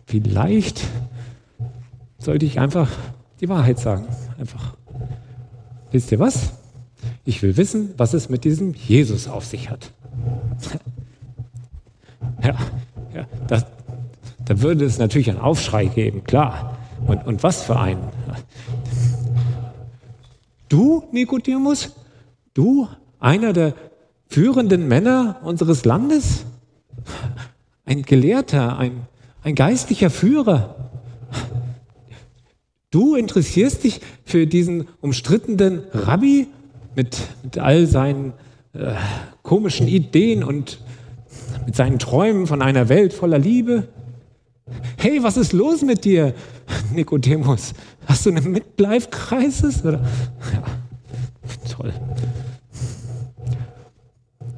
Vielleicht 0.05 0.81
sollte 2.17 2.45
ich 2.45 2.59
einfach 2.59 2.89
die 3.39 3.49
Wahrheit 3.49 3.79
sagen. 3.79 4.05
Einfach. 4.37 4.75
Wisst 5.91 6.11
ihr 6.11 6.19
was? 6.19 6.53
Ich 7.25 7.41
will 7.41 7.57
wissen, 7.57 7.93
was 7.97 8.13
es 8.13 8.29
mit 8.29 8.43
diesem 8.43 8.73
Jesus 8.73 9.27
auf 9.27 9.45
sich 9.45 9.69
hat. 9.69 9.91
ja, 12.43 12.55
ja 13.13 13.27
da 14.45 14.61
würde 14.61 14.85
es 14.85 14.97
natürlich 14.97 15.29
einen 15.29 15.39
Aufschrei 15.39 15.85
geben, 15.85 16.23
klar. 16.23 16.77
Und, 17.07 17.25
und 17.25 17.43
was 17.43 17.63
für 17.63 17.79
einen? 17.79 18.01
Du, 20.73 21.03
Nikodemus, 21.11 21.93
du, 22.55 22.87
einer 23.19 23.53
der 23.53 23.75
führenden 24.27 24.87
Männer 24.87 25.39
unseres 25.43 25.85
Landes, 25.85 26.45
ein 27.85 28.01
Gelehrter, 28.01 28.79
ein, 28.79 29.01
ein 29.43 29.53
geistlicher 29.53 30.09
Führer, 30.09 30.89
du 32.89 33.13
interessierst 33.13 33.83
dich 33.83 34.01
für 34.25 34.47
diesen 34.47 34.87
umstrittenen 34.99 35.83
Rabbi 35.93 36.47
mit, 36.95 37.19
mit 37.43 37.59
all 37.59 37.85
seinen 37.85 38.33
äh, 38.73 38.95
komischen 39.43 39.87
Ideen 39.87 40.43
und 40.43 40.79
mit 41.67 41.75
seinen 41.75 41.99
Träumen 41.99 42.47
von 42.47 42.63
einer 42.63 42.89
Welt 42.89 43.13
voller 43.13 43.37
Liebe. 43.37 43.89
Hey, 44.97 45.21
was 45.21 45.37
ist 45.37 45.53
los 45.53 45.83
mit 45.83 46.03
dir, 46.03 46.33
Nikodemus? 46.91 47.73
Hast 48.05 48.25
du 48.25 48.31
eine 48.31 48.41
Midlife-Crisis? 48.41 49.83
Ja, 49.83 49.99
toll. 51.69 51.93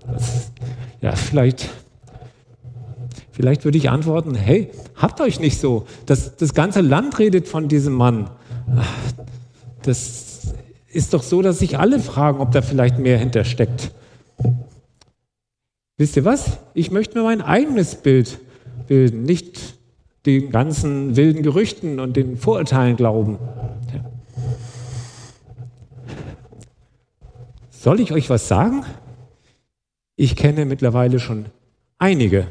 Das, 0.07 0.51
ja, 1.01 1.15
vielleicht, 1.15 1.69
vielleicht 3.31 3.65
würde 3.65 3.77
ich 3.77 3.89
antworten, 3.89 4.35
hey, 4.35 4.71
habt 4.95 5.21
euch 5.21 5.39
nicht 5.39 5.59
so. 5.59 5.87
Das, 6.05 6.35
das 6.37 6.53
ganze 6.53 6.81
Land 6.81 7.19
redet 7.19 7.47
von 7.47 7.67
diesem 7.67 7.93
Mann. 7.93 8.29
Das 9.83 10.53
ist 10.87 11.13
doch 11.13 11.23
so, 11.23 11.41
dass 11.41 11.59
sich 11.59 11.77
alle 11.77 11.99
fragen, 11.99 12.39
ob 12.39 12.51
da 12.51 12.61
vielleicht 12.61 12.99
mehr 12.99 13.17
hintersteckt. 13.17 13.91
Wisst 15.97 16.17
ihr 16.17 16.25
was? 16.25 16.57
Ich 16.73 16.91
möchte 16.91 17.17
mir 17.17 17.23
mein 17.23 17.41
eigenes 17.41 17.95
Bild 17.95 18.39
bilden, 18.87 19.23
nicht 19.23 19.74
den 20.25 20.51
ganzen 20.51 21.15
wilden 21.15 21.43
Gerüchten 21.43 21.99
und 21.99 22.15
den 22.15 22.37
Vorurteilen 22.37 22.95
glauben. 22.95 23.37
Soll 27.69 27.99
ich 27.99 28.11
euch 28.11 28.29
was 28.29 28.47
sagen? 28.47 28.83
Ich 30.15 30.35
kenne 30.35 30.65
mittlerweile 30.65 31.19
schon 31.19 31.45
einige, 31.99 32.47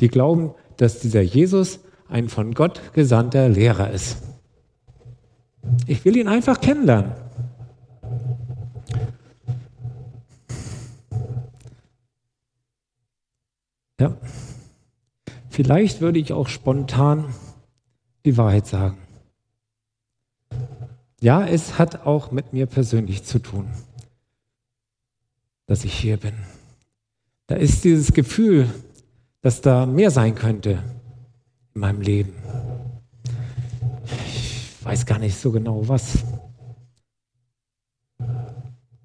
die 0.00 0.08
glauben, 0.08 0.54
dass 0.76 1.00
dieser 1.00 1.22
Jesus 1.22 1.80
ein 2.08 2.28
von 2.28 2.54
Gott 2.54 2.80
gesandter 2.92 3.48
Lehrer 3.48 3.90
ist. 3.90 4.18
Ich 5.86 6.04
will 6.04 6.16
ihn 6.16 6.28
einfach 6.28 6.60
kennenlernen. 6.60 7.12
Ja. 13.98 14.14
Vielleicht 15.56 16.02
würde 16.02 16.18
ich 16.18 16.34
auch 16.34 16.48
spontan 16.48 17.32
die 18.26 18.36
Wahrheit 18.36 18.66
sagen. 18.66 18.98
Ja, 21.22 21.46
es 21.46 21.78
hat 21.78 22.04
auch 22.04 22.30
mit 22.30 22.52
mir 22.52 22.66
persönlich 22.66 23.24
zu 23.24 23.38
tun, 23.38 23.66
dass 25.64 25.86
ich 25.86 25.94
hier 25.94 26.18
bin. 26.18 26.34
Da 27.46 27.54
ist 27.54 27.84
dieses 27.84 28.12
Gefühl, 28.12 28.68
dass 29.40 29.62
da 29.62 29.86
mehr 29.86 30.10
sein 30.10 30.34
könnte 30.34 30.82
in 31.74 31.80
meinem 31.80 32.02
Leben. 32.02 32.34
Ich 34.26 34.84
weiß 34.84 35.06
gar 35.06 35.18
nicht 35.18 35.38
so 35.38 35.52
genau 35.52 35.88
was. 35.88 36.18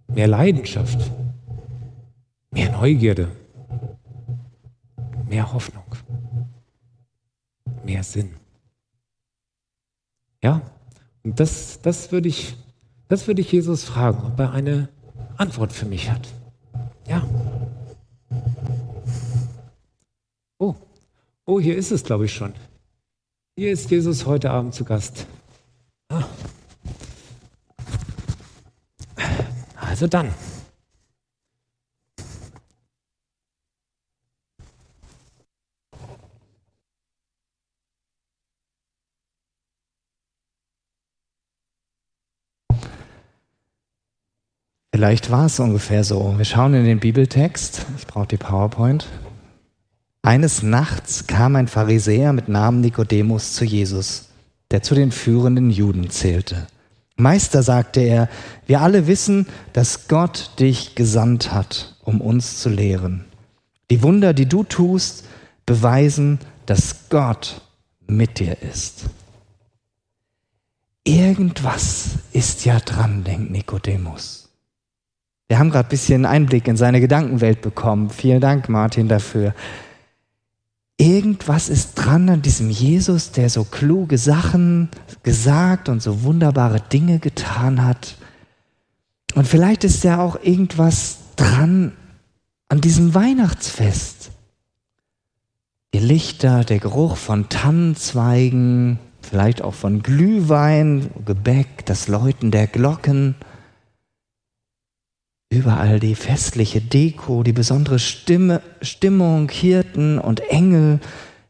Mehr 0.09 0.27
Leidenschaft, 0.27 0.99
mehr 2.49 2.73
Neugierde, 2.73 3.29
mehr 5.29 5.53
Hoffnung 5.53 5.80
mehr 7.83 8.03
Sinn. 8.03 8.35
Ja, 10.43 10.61
und 11.23 11.39
das, 11.39 11.81
das 11.81 12.11
würde 12.11 12.29
ich, 12.29 12.55
das 13.07 13.27
würde 13.27 13.41
ich 13.41 13.51
Jesus 13.51 13.83
fragen, 13.83 14.25
ob 14.25 14.39
er 14.39 14.51
eine 14.51 14.89
Antwort 15.37 15.71
für 15.71 15.85
mich 15.85 16.09
hat. 16.09 16.27
Ja. 17.07 17.27
Oh, 20.57 20.75
oh, 21.45 21.59
hier 21.59 21.75
ist 21.75 21.91
es, 21.91 22.03
glaube 22.03 22.25
ich, 22.25 22.33
schon. 22.33 22.53
Hier 23.57 23.71
ist 23.71 23.91
Jesus 23.91 24.25
heute 24.25 24.51
Abend 24.51 24.73
zu 24.73 24.85
Gast. 24.85 25.27
Ah. 26.09 26.23
Also 29.75 30.07
dann. 30.07 30.33
Vielleicht 45.01 45.31
war 45.31 45.47
es 45.47 45.59
ungefähr 45.59 46.03
so. 46.03 46.35
Wir 46.37 46.45
schauen 46.45 46.75
in 46.75 46.85
den 46.85 46.99
Bibeltext. 46.99 47.87
Ich 47.97 48.05
brauche 48.05 48.27
die 48.27 48.37
PowerPoint. 48.37 49.07
Eines 50.21 50.61
Nachts 50.61 51.25
kam 51.25 51.55
ein 51.55 51.67
Pharisäer 51.67 52.33
mit 52.33 52.49
Namen 52.49 52.81
Nikodemus 52.81 53.53
zu 53.53 53.65
Jesus, 53.65 54.29
der 54.69 54.83
zu 54.83 54.93
den 54.93 55.11
führenden 55.11 55.71
Juden 55.71 56.11
zählte. 56.11 56.67
Meister, 57.15 57.63
sagte 57.63 58.01
er, 58.01 58.29
wir 58.67 58.81
alle 58.81 59.07
wissen, 59.07 59.47
dass 59.73 60.07
Gott 60.07 60.51
dich 60.59 60.93
gesandt 60.93 61.51
hat, 61.51 61.95
um 62.03 62.21
uns 62.21 62.59
zu 62.59 62.69
lehren. 62.69 63.25
Die 63.89 64.03
Wunder, 64.03 64.35
die 64.35 64.45
du 64.45 64.63
tust, 64.63 65.25
beweisen, 65.65 66.37
dass 66.67 67.09
Gott 67.09 67.61
mit 68.05 68.37
dir 68.37 68.61
ist. 68.61 69.05
Irgendwas 71.03 72.19
ist 72.33 72.65
ja 72.65 72.79
dran, 72.79 73.23
denkt 73.23 73.49
Nikodemus. 73.49 74.50
Wir 75.51 75.59
haben 75.59 75.69
gerade 75.69 75.85
ein 75.85 75.89
bisschen 75.89 76.25
Einblick 76.25 76.69
in 76.69 76.77
seine 76.77 77.01
Gedankenwelt 77.01 77.61
bekommen. 77.61 78.09
Vielen 78.09 78.39
Dank, 78.39 78.69
Martin, 78.69 79.09
dafür. 79.09 79.53
irgendwas 80.95 81.67
ist 81.67 81.95
dran 81.95 82.29
an 82.29 82.41
diesem 82.41 82.69
Jesus, 82.69 83.33
der 83.33 83.49
so 83.49 83.65
kluge 83.65 84.17
Sachen 84.17 84.87
gesagt 85.23 85.89
und 85.89 86.01
so 86.01 86.23
wunderbare 86.23 86.79
Dinge 86.79 87.19
getan 87.19 87.83
hat. 87.83 88.15
Und 89.35 89.45
vielleicht 89.45 89.83
ist 89.83 90.05
ja 90.05 90.21
auch 90.21 90.41
irgendwas 90.41 91.17
dran 91.35 91.91
an 92.69 92.79
diesem 92.79 93.13
Weihnachtsfest. 93.13 94.31
Die 95.93 95.99
Lichter, 95.99 96.63
der 96.63 96.79
Geruch 96.79 97.17
von 97.17 97.49
Tannenzweigen, 97.49 98.99
vielleicht 99.21 99.61
auch 99.61 99.73
von 99.73 100.01
Glühwein, 100.01 101.09
Gebäck, 101.25 101.85
das 101.87 102.07
Läuten 102.07 102.51
der 102.51 102.67
Glocken. 102.67 103.35
Überall 105.51 105.99
die 105.99 106.15
festliche 106.15 106.79
Deko, 106.79 107.43
die 107.43 107.51
besondere 107.51 107.99
Stimme, 107.99 108.61
Stimmung, 108.81 109.49
Hirten 109.49 110.17
und 110.17 110.39
Engel, 110.49 111.01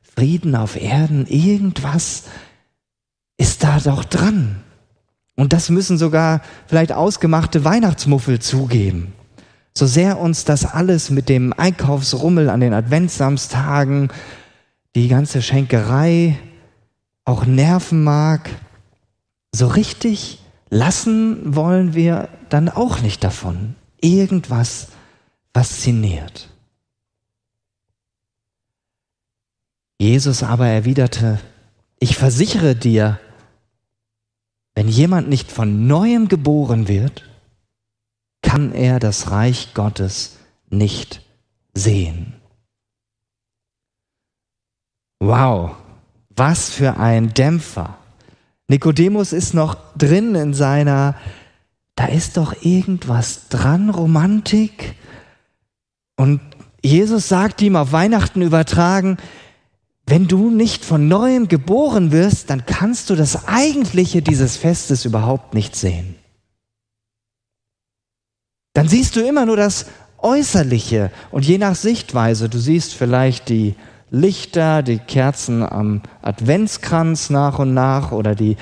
Frieden 0.01 0.55
auf 0.55 0.75
Erden, 0.75 1.27
irgendwas 1.27 2.23
ist 3.37 3.63
da 3.63 3.79
doch 3.79 4.03
dran. 4.03 4.55
Und 5.35 5.53
das 5.53 5.69
müssen 5.69 5.99
sogar 5.99 6.41
vielleicht 6.65 6.91
ausgemachte 6.91 7.63
Weihnachtsmuffel 7.63 8.39
zugeben. 8.39 9.13
So 9.77 9.85
sehr 9.85 10.19
uns 10.19 10.45
das 10.45 10.65
alles 10.65 11.11
mit 11.11 11.29
dem 11.29 11.53
Einkaufsrummel 11.53 12.49
an 12.49 12.59
den 12.59 12.73
Adventsamstagen, 12.73 14.09
die 14.95 15.09
ganze 15.09 15.43
Schenkerei 15.43 16.39
auch 17.23 17.45
nerven 17.45 18.03
mag, 18.03 18.49
so 19.51 19.67
richtig 19.67 20.39
lassen 20.71 21.55
wollen 21.55 21.93
wir 21.93 22.29
dann 22.49 22.67
auch 22.67 23.01
nicht 23.01 23.23
davon 23.23 23.75
irgendwas 24.01 24.87
fasziniert. 25.53 26.49
Jesus 29.99 30.41
aber 30.43 30.67
erwiderte, 30.67 31.39
ich 31.99 32.17
versichere 32.17 32.75
dir, 32.75 33.19
wenn 34.73 34.87
jemand 34.87 35.29
nicht 35.29 35.51
von 35.51 35.85
neuem 35.85 36.27
geboren 36.27 36.87
wird, 36.87 37.29
kann 38.41 38.73
er 38.73 38.99
das 38.99 39.29
Reich 39.29 39.73
Gottes 39.75 40.37
nicht 40.69 41.21
sehen. 41.73 42.33
Wow, 45.19 45.75
was 46.29 46.71
für 46.71 46.97
ein 46.97 47.33
Dämpfer. 47.35 47.97
Nikodemus 48.67 49.33
ist 49.33 49.53
noch 49.53 49.75
drin 49.95 50.33
in 50.33 50.55
seiner 50.55 51.15
da 52.01 52.07
ist 52.07 52.37
doch 52.37 52.63
irgendwas 52.63 53.47
dran, 53.49 53.91
Romantik. 53.91 54.95
Und 56.15 56.41
Jesus 56.81 57.29
sagt 57.29 57.61
ihm 57.61 57.75
auf 57.75 57.91
Weihnachten 57.91 58.41
übertragen, 58.41 59.17
wenn 60.07 60.27
du 60.27 60.49
nicht 60.49 60.83
von 60.83 61.07
neuem 61.07 61.47
geboren 61.47 62.11
wirst, 62.11 62.49
dann 62.49 62.65
kannst 62.65 63.11
du 63.11 63.15
das 63.15 63.47
Eigentliche 63.47 64.23
dieses 64.23 64.57
Festes 64.57 65.05
überhaupt 65.05 65.53
nicht 65.53 65.75
sehen. 65.75 66.15
Dann 68.73 68.87
siehst 68.87 69.15
du 69.15 69.19
immer 69.19 69.45
nur 69.45 69.57
das 69.57 69.85
Äußerliche 70.17 71.11
und 71.29 71.45
je 71.45 71.59
nach 71.59 71.75
Sichtweise, 71.75 72.49
du 72.49 72.57
siehst 72.57 72.95
vielleicht 72.95 73.47
die 73.47 73.75
Lichter, 74.09 74.81
die 74.81 74.97
Kerzen 74.97 75.61
am 75.61 76.01
Adventskranz 76.23 77.29
nach 77.29 77.59
und 77.59 77.75
nach 77.75 78.11
oder 78.11 78.33
die 78.33 78.57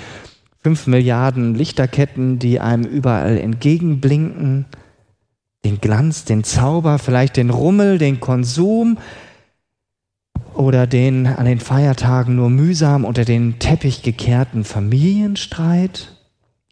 fünf 0.62 0.88
Milliarden 0.88 1.56
Lichterketten, 1.56 2.40
die 2.40 2.60
einem 2.60 2.84
überall 2.84 3.38
entgegenblinken, 3.38 4.66
den 5.64 5.82
Glanz, 5.82 6.26
den 6.26 6.44
Zauber, 6.44 7.00
vielleicht 7.00 7.38
den 7.38 7.50
Rummel, 7.50 7.98
den 7.98 8.20
Konsum 8.20 8.98
oder 10.54 10.88
den 10.88 11.28
an 11.28 11.46
den 11.46 11.60
Feiertagen 11.60 12.36
nur 12.36 12.50
mühsam 12.50 13.06
unter 13.06 13.26
den 13.26 13.60
Teppich 13.60 14.02
gekehrten 14.02 14.64
Familienstreit. 14.64 16.16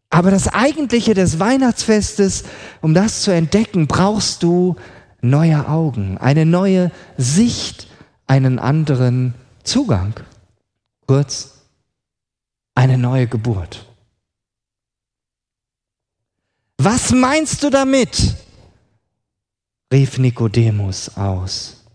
Aber 0.10 0.32
das 0.32 0.47
Eigentliche 0.47 1.13
des 1.13 1.39
Weihnachtsfestes, 1.39 2.45
um 2.82 2.93
das 2.93 3.21
zu 3.21 3.32
entdecken, 3.32 3.88
brauchst 3.88 4.43
du 4.43 4.76
neue 5.21 5.67
Augen, 5.67 6.17
eine 6.17 6.45
neue 6.45 6.91
Sicht, 7.17 7.88
einen 8.26 8.60
anderen 8.60 9.34
Zugang. 9.63 10.13
Kurz, 11.08 11.57
eine 12.77 12.99
neue 12.99 13.25
Geburt. 13.25 13.87
Was 16.77 17.11
meinst 17.11 17.63
du 17.63 17.71
damit? 17.71 18.35
rief 19.91 20.19
Nikodemus 20.19 21.17
aus. 21.17 21.85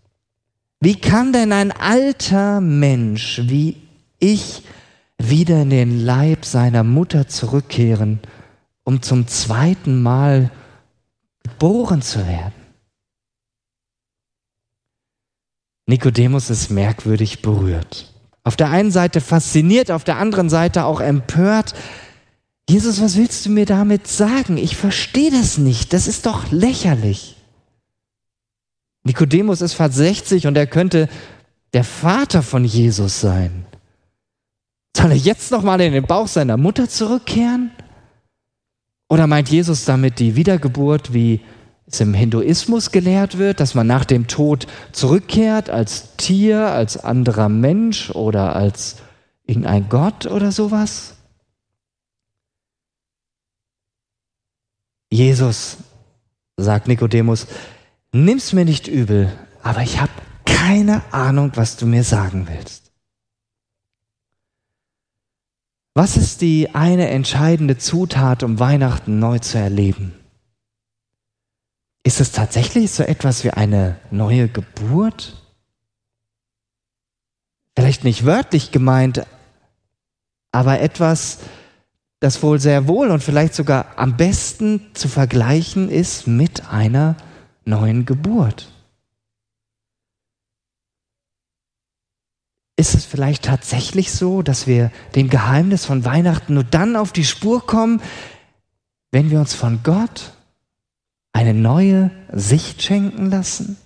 Wie 0.81 0.97
kann 1.01 1.33
denn 1.33 1.53
ein 1.53 1.71
alter 1.71 2.61
Mensch 2.61 3.43
wie 3.45 3.77
ich 4.19 4.65
wieder 5.19 5.63
in 5.63 5.71
den 5.71 6.05
Leib 6.05 6.45
seiner 6.45 6.83
Mutter 6.83 7.29
zurückkehren, 7.29 8.19
um 8.83 9.03
zum 9.03 9.29
zweiten 9.29 10.03
Mal 10.03 10.51
geboren 11.45 12.03
zu 12.03 12.27
werden? 12.27 12.55
Nikodemus 15.87 16.51
ist 16.51 16.71
merkwürdig 16.71 17.41
berührt. 17.41 18.12
Auf 18.45 18.57
der 18.57 18.71
einen 18.71 18.91
Seite 18.91 19.21
fasziniert, 19.21 19.91
auf 19.91 20.05
der 20.05 20.17
anderen 20.17 20.51
Seite 20.51 20.85
auch 20.85 21.01
empört. 21.01 21.75
Jesus, 22.69 23.01
was 23.01 23.17
willst 23.17 23.47
du 23.47 23.51
mir 23.51 23.67
damit 23.67 24.09
sagen? 24.09 24.57
Ich 24.57 24.77
verstehe 24.77 25.31
das 25.31 25.59
nicht. 25.59 25.93
Das 25.93 26.07
ist 26.07 26.27
doch 26.27 26.51
lächerlich. 26.51 27.37
Nikodemus 29.05 29.61
ist 29.61 29.75
fast 29.75 29.95
60 29.95 30.47
und 30.47 30.57
er 30.57 30.67
könnte 30.67 31.09
der 31.73 31.85
Vater 31.85 32.43
von 32.43 32.65
Jesus 32.65 33.21
sein. 33.21 33.65
Soll 34.97 35.11
er 35.11 35.17
jetzt 35.17 35.51
nochmal 35.51 35.81
in 35.81 35.93
den 35.93 36.07
Bauch 36.07 36.29
seiner 36.29 36.57
Mutter 36.57 36.89
zurückkehren? 36.89 37.71
Oder 39.09 39.27
meint 39.27 39.49
Jesus 39.49 39.85
damit 39.85 40.19
die 40.19 40.37
Wiedergeburt 40.37 41.13
wie 41.13 41.41
es 41.93 42.01
im 42.01 42.15
Hinduismus 42.15 42.91
gelehrt 42.91 43.39
wird, 43.39 43.61
dass 43.61 43.75
man 43.75 43.87
nach 43.87 44.05
dem 44.05 44.27
Tod 44.27 44.67
zurückkehrt 44.93 45.71
als 45.71 46.17
Tier, 46.17 46.69
als 46.69 46.97
anderer 46.97 47.49
Mensch 47.49 48.11
oder 48.11 48.57
als 48.57 48.97
irgendein 49.45 49.89
Gott 49.89 50.27
oder 50.27 50.53
sowas? 50.53 51.17
Jesus, 55.11 55.77
sagt 56.57 56.89
Nikodemus, 56.89 57.47
nimm's 58.13 58.55
mir 58.55 58.65
nicht 58.65 58.89
übel, 58.89 59.31
aber 59.63 59.83
ich 59.83 60.01
habe 60.01 60.13
keine 60.47 61.03
Ahnung, 61.13 61.53
was 61.55 61.77
du 61.77 61.87
mir 61.87 62.05
sagen 62.05 62.49
willst. 62.49 62.91
Was 65.95 66.17
ist 66.17 66.41
die 66.41 66.75
eine 66.75 67.09
entscheidende 67.09 67.77
Zutat, 67.77 68.43
um 68.43 68.59
Weihnachten 68.59 69.19
neu 69.19 69.39
zu 69.41 69.59
erleben? 69.59 70.15
Ist 72.05 72.21
es 72.21 72.33
tatsächlich 72.33 72.91
so 72.91 73.03
etwas 73.05 73.45
wie 73.45 73.51
eine 73.51 73.97
neue 74.11 74.49
Geburt? 74.49 75.41
Vielleicht 77.77 78.05
nicht 78.05 78.27
wörtlich 78.27 78.73
gemeint, 78.73 79.25
aber 80.51 80.81
etwas, 80.81 81.39
das 82.21 82.43
wohl 82.43 82.59
sehr 82.59 82.89
wohl 82.89 83.11
und 83.11 83.23
vielleicht 83.23 83.55
sogar 83.55 83.99
am 83.99 84.17
besten 84.17 84.91
zu 84.95 85.09
vergleichen 85.09 85.89
ist 85.89 86.27
mit 86.27 86.69
einer 86.69 87.17
neuen 87.65 88.05
Geburt. 88.05 88.69
Ist 92.77 92.95
es 92.95 93.05
vielleicht 93.05 93.45
tatsächlich 93.45 94.11
so, 94.13 94.43
dass 94.43 94.67
wir 94.67 94.91
dem 95.15 95.31
Geheimnis 95.31 95.85
von 95.85 96.05
Weihnachten 96.05 96.55
nur 96.55 96.65
dann 96.65 96.97
auf 96.97 97.13
die 97.13 97.25
Spur 97.25 97.65
kommen, 97.65 98.03
wenn 99.13 99.31
wir 99.31 99.39
uns 99.39 99.55
von 99.55 99.83
Gott 99.85 100.33
eine 101.33 101.55
neue 101.55 102.11
Sicht 102.33 102.83
schenken 102.83 103.31
lassen? 103.31 103.77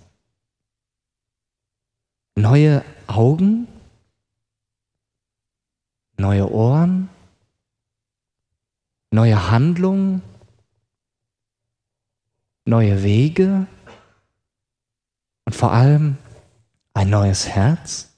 Neue 2.35 2.83
Augen? 3.07 3.67
Neue 6.17 6.51
Ohren? 6.51 7.09
Neue 9.11 9.49
Handlungen? 9.49 10.21
Neue 12.65 13.01
Wege? 13.03 13.67
Und 15.45 15.55
vor 15.55 15.71
allem 15.71 16.17
ein 16.93 17.09
neues 17.09 17.47
Herz? 17.47 18.09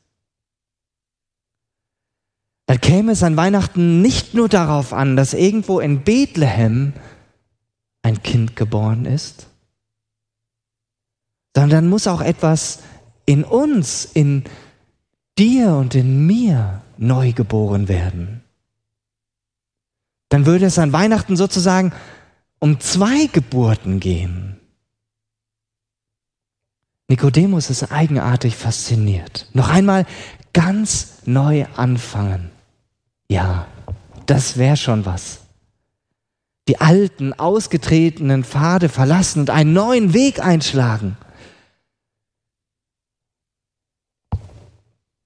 Dann 2.65 2.81
käme 2.81 3.13
es 3.13 3.23
an 3.23 3.37
Weihnachten 3.37 4.01
nicht 4.01 4.33
nur 4.33 4.47
darauf 4.47 4.93
an, 4.93 5.15
dass 5.15 5.33
irgendwo 5.33 5.79
in 5.79 6.03
Bethlehem 6.03 6.93
ein 8.01 8.21
Kind 8.23 8.55
geboren 8.55 9.05
ist, 9.05 9.47
sondern 11.55 11.89
muss 11.89 12.07
auch 12.07 12.21
etwas 12.21 12.79
in 13.25 13.43
uns, 13.43 14.05
in 14.05 14.43
dir 15.37 15.73
und 15.73 15.95
in 15.95 16.25
mir 16.25 16.81
neu 16.97 17.33
geboren 17.33 17.87
werden. 17.87 18.43
Dann 20.29 20.45
würde 20.45 20.65
es 20.65 20.77
an 20.77 20.93
Weihnachten 20.93 21.35
sozusagen 21.35 21.91
um 22.59 22.79
zwei 22.79 23.27
Geburten 23.27 23.99
gehen. 23.99 24.59
Nikodemus 27.07 27.71
ist 27.71 27.91
eigenartig 27.91 28.55
fasziniert. 28.55 29.49
Noch 29.53 29.69
einmal 29.69 30.05
ganz 30.53 31.17
neu 31.25 31.65
anfangen. 31.75 32.51
Ja, 33.27 33.67
das 34.27 34.57
wäre 34.57 34.77
schon 34.77 35.05
was. 35.05 35.39
Die 36.69 36.79
alten, 36.79 37.33
ausgetretenen 37.33 38.43
Pfade 38.43 38.89
verlassen 38.89 39.39
und 39.39 39.49
einen 39.49 39.73
neuen 39.73 40.13
Weg 40.13 40.39
einschlagen. 40.39 41.17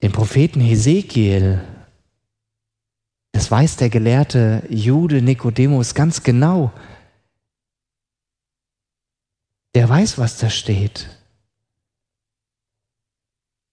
Den 0.00 0.10
Propheten 0.10 0.62
Hesekiel, 0.62 1.62
das 3.32 3.50
weiß 3.50 3.76
der 3.76 3.90
gelehrte 3.90 4.62
Jude 4.70 5.20
Nikodemus 5.20 5.94
ganz 5.94 6.22
genau. 6.22 6.72
Der 9.74 9.86
weiß, 9.86 10.16
was 10.16 10.38
da 10.38 10.48
steht. 10.48 11.10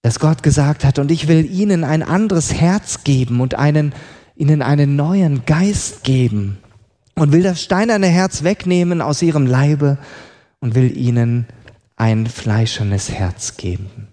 Dass 0.02 0.18
Gott 0.18 0.42
gesagt 0.42 0.84
hat, 0.84 0.98
und 0.98 1.10
ich 1.10 1.26
will 1.26 1.50
ihnen 1.50 1.84
ein 1.84 2.02
anderes 2.02 2.52
Herz 2.52 3.02
geben 3.02 3.40
und 3.40 3.54
einen, 3.54 3.94
ihnen 4.36 4.60
einen 4.60 4.94
neuen 4.94 5.46
Geist 5.46 6.04
geben 6.04 6.61
und 7.14 7.32
will 7.32 7.42
das 7.42 7.62
steinerne 7.62 8.06
Herz 8.06 8.42
wegnehmen 8.42 9.00
aus 9.00 9.22
ihrem 9.22 9.46
Leibe 9.46 9.98
und 10.60 10.74
will 10.74 10.96
ihnen 10.96 11.46
ein 11.96 12.26
fleischernes 12.26 13.10
Herz 13.10 13.56
geben. 13.56 14.08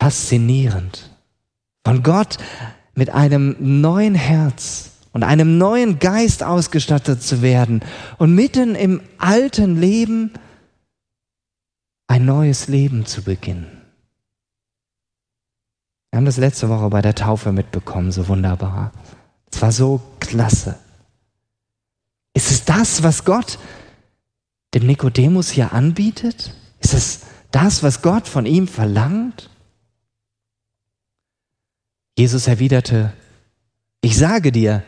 faszinierend. 0.00 1.10
Von 1.84 2.02
Gott 2.02 2.38
mit 2.94 3.10
einem 3.10 3.54
neuen 3.58 4.14
Herz 4.14 4.90
und 5.12 5.22
einem 5.22 5.58
neuen 5.58 5.98
Geist 5.98 6.42
ausgestattet 6.42 7.22
zu 7.22 7.42
werden 7.42 7.82
und 8.18 8.34
mitten 8.34 8.74
im 8.74 9.00
alten 9.18 9.78
Leben 9.80 10.32
ein 12.06 12.24
neues 12.24 12.66
Leben 12.66 13.06
zu 13.06 13.22
beginnen. 13.22 13.66
Wir 16.10 16.16
haben 16.16 16.24
das 16.24 16.38
letzte 16.38 16.68
Woche 16.68 16.88
bei 16.90 17.02
der 17.02 17.14
Taufe 17.14 17.52
mitbekommen, 17.52 18.10
so 18.10 18.26
wunderbar. 18.26 18.92
Es 19.52 19.62
war 19.62 19.72
so 19.72 20.00
klasse. 20.20 20.78
Ist 22.34 22.50
es 22.50 22.64
das, 22.64 23.02
was 23.02 23.24
Gott 23.24 23.58
dem 24.74 24.86
Nikodemus 24.86 25.50
hier 25.50 25.72
anbietet? 25.72 26.54
Ist 26.78 26.94
es 26.94 27.20
das, 27.50 27.82
was 27.82 28.02
Gott 28.02 28.28
von 28.28 28.46
ihm 28.46 28.68
verlangt? 28.68 29.50
Jesus 32.16 32.46
erwiderte, 32.46 33.12
ich 34.02 34.16
sage 34.16 34.52
dir, 34.52 34.82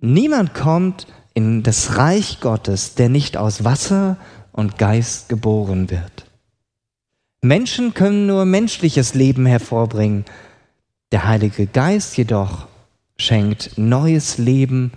niemand 0.00 0.54
kommt 0.54 1.06
in 1.34 1.62
das 1.62 1.96
Reich 1.96 2.40
Gottes, 2.40 2.94
der 2.94 3.08
nicht 3.08 3.36
aus 3.36 3.64
Wasser 3.64 4.16
und 4.52 4.78
Geist 4.78 5.28
geboren 5.28 5.90
wird. 5.90 6.26
Menschen 7.42 7.94
können 7.94 8.26
nur 8.26 8.44
menschliches 8.44 9.14
Leben 9.14 9.46
hervorbringen. 9.46 10.24
Der 11.12 11.26
Heilige 11.26 11.66
Geist 11.66 12.16
jedoch 12.16 12.66
schenkt 13.18 13.78
neues 13.78 14.38
Leben 14.38 14.92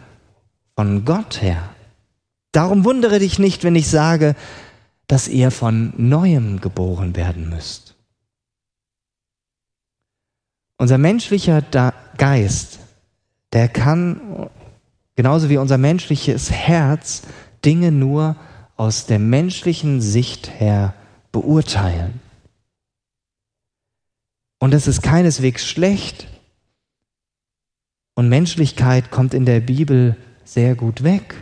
von 0.76 1.06
Gott 1.06 1.42
her. 1.42 1.70
Darum 2.52 2.84
wundere 2.86 3.20
dich 3.20 3.40
nicht, 3.40 3.64
wenn 3.64 3.76
ich 3.76 3.90
sage, 3.90 4.36
dass 5.08 5.28
ihr 5.28 5.52
von 5.52 5.94
neuem 5.98 6.62
geboren 6.62 7.16
werden 7.16 7.50
müsst. 7.50 7.96
Unser 10.78 10.98
menschlicher 10.98 11.62
Geist, 12.18 12.80
der 13.52 13.68
kann, 13.68 14.50
genauso 15.16 15.50
wie 15.50 15.58
unser 15.58 15.78
menschliches 15.78 16.52
Herz, 16.52 17.24
Dinge 17.66 17.92
nur 17.92 18.36
aus 18.78 19.06
der 19.06 19.20
menschlichen 19.20 20.00
Sicht 20.00 20.50
her 20.60 20.94
beurteilen. 21.32 22.22
Und 24.60 24.74
es 24.74 24.88
ist 24.88 25.02
keineswegs 25.02 25.68
schlecht. 25.68 26.28
Und 28.20 28.28
Menschlichkeit 28.28 29.12
kommt 29.12 29.34
in 29.34 29.46
der 29.46 29.62
Bibel 29.62 30.18
sehr 30.44 30.76
gut 30.76 31.04
weg. 31.04 31.36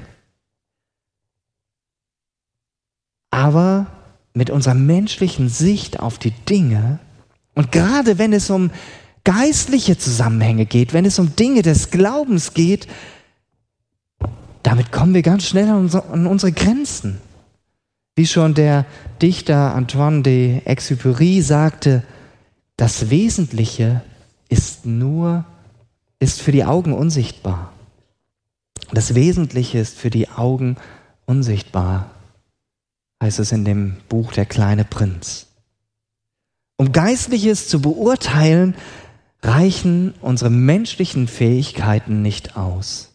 Aber 3.32 3.88
mit 4.36 4.52
unserer 4.52 4.76
menschlichen 4.76 5.50
Sicht 5.50 6.00
auf 6.00 6.20
die 6.20 6.30
Dinge, 6.30 7.00
und 7.56 7.72
gerade 7.72 8.20
wenn 8.20 8.32
es 8.32 8.52
um 8.52 8.70
geistliche 9.24 9.98
Zusammenhänge 9.98 10.68
geht, 10.68 10.94
wenn 10.94 11.06
es 11.06 11.18
um 11.18 11.36
Dinge 11.36 11.64
des 11.64 11.90
Glaubens 11.90 12.54
geht, 12.54 12.88
damit 14.62 14.92
kommen 14.92 15.16
wir 15.16 15.24
ganz 15.24 15.48
schnell 15.48 15.70
an 15.70 16.28
unsere 16.28 16.52
Grenzen. 16.52 17.18
Wie 18.16 18.28
schon 18.28 18.54
der 18.54 18.86
Dichter 19.20 19.74
Antoine 19.74 20.22
de 20.22 20.60
Exupéry 20.60 21.42
sagte, 21.42 22.04
das 22.76 23.10
Wesentliche 23.10 24.04
ist 24.48 24.86
nur, 24.86 25.44
ist 26.20 26.42
für 26.42 26.52
die 26.52 26.66
Augen 26.66 26.94
unsichtbar. 26.94 27.74
Das 28.92 29.16
Wesentliche 29.16 29.80
ist 29.80 29.98
für 29.98 30.10
die 30.10 30.30
Augen 30.30 30.78
unsichtbar, 31.26 32.12
heißt 33.22 33.40
es 33.40 33.52
in 33.52 33.66
dem 33.66 33.98
Buch 34.10 34.32
Der 34.32 34.46
kleine 34.46 34.86
Prinz. 34.86 35.48
Um 36.78 36.92
Geistliches 36.92 37.68
zu 37.68 37.82
beurteilen, 37.82 38.76
reichen 39.42 40.14
unsere 40.22 40.50
menschlichen 40.50 41.28
Fähigkeiten 41.28 42.22
nicht 42.22 42.56
aus. 42.56 43.14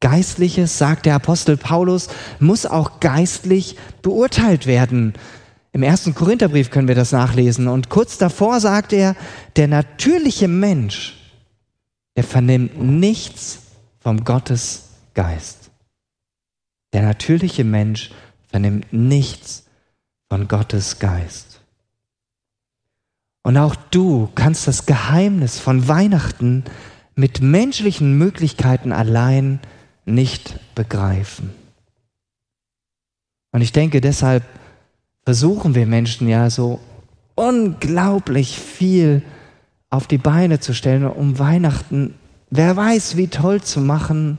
Geistliches, 0.00 0.76
sagt 0.76 1.06
der 1.06 1.14
Apostel 1.14 1.56
Paulus, 1.56 2.08
muss 2.38 2.66
auch 2.66 3.00
geistlich 3.00 3.76
beurteilt 4.02 4.66
werden. 4.66 5.14
Im 5.76 5.82
ersten 5.82 6.14
Korintherbrief 6.14 6.70
können 6.70 6.88
wir 6.88 6.94
das 6.94 7.12
nachlesen. 7.12 7.68
Und 7.68 7.90
kurz 7.90 8.16
davor 8.16 8.60
sagt 8.60 8.94
er, 8.94 9.14
der 9.56 9.68
natürliche 9.68 10.48
Mensch, 10.48 11.18
der 12.16 12.24
vernimmt 12.24 12.80
nichts 12.80 13.58
vom 14.00 14.24
Gottesgeist. 14.24 15.70
Der 16.94 17.02
natürliche 17.02 17.62
Mensch 17.62 18.10
vernimmt 18.48 18.90
nichts 18.90 19.64
von 20.30 20.48
Gottes 20.48 20.98
Geist. 20.98 21.60
Und 23.42 23.58
auch 23.58 23.76
du 23.76 24.30
kannst 24.34 24.66
das 24.66 24.86
Geheimnis 24.86 25.58
von 25.58 25.88
Weihnachten 25.88 26.64
mit 27.16 27.42
menschlichen 27.42 28.16
Möglichkeiten 28.16 28.92
allein 28.92 29.60
nicht 30.06 30.58
begreifen. 30.74 31.50
Und 33.52 33.60
ich 33.60 33.72
denke, 33.72 34.00
deshalb 34.00 34.42
versuchen 35.26 35.74
wir 35.74 35.86
Menschen 35.86 36.28
ja 36.28 36.48
so 36.48 36.78
unglaublich 37.34 38.58
viel 38.60 39.22
auf 39.90 40.06
die 40.06 40.18
Beine 40.18 40.60
zu 40.60 40.72
stellen, 40.72 41.04
um 41.04 41.40
Weihnachten, 41.40 42.14
wer 42.48 42.76
weiß, 42.76 43.16
wie 43.16 43.26
toll 43.26 43.60
zu 43.60 43.80
machen, 43.80 44.38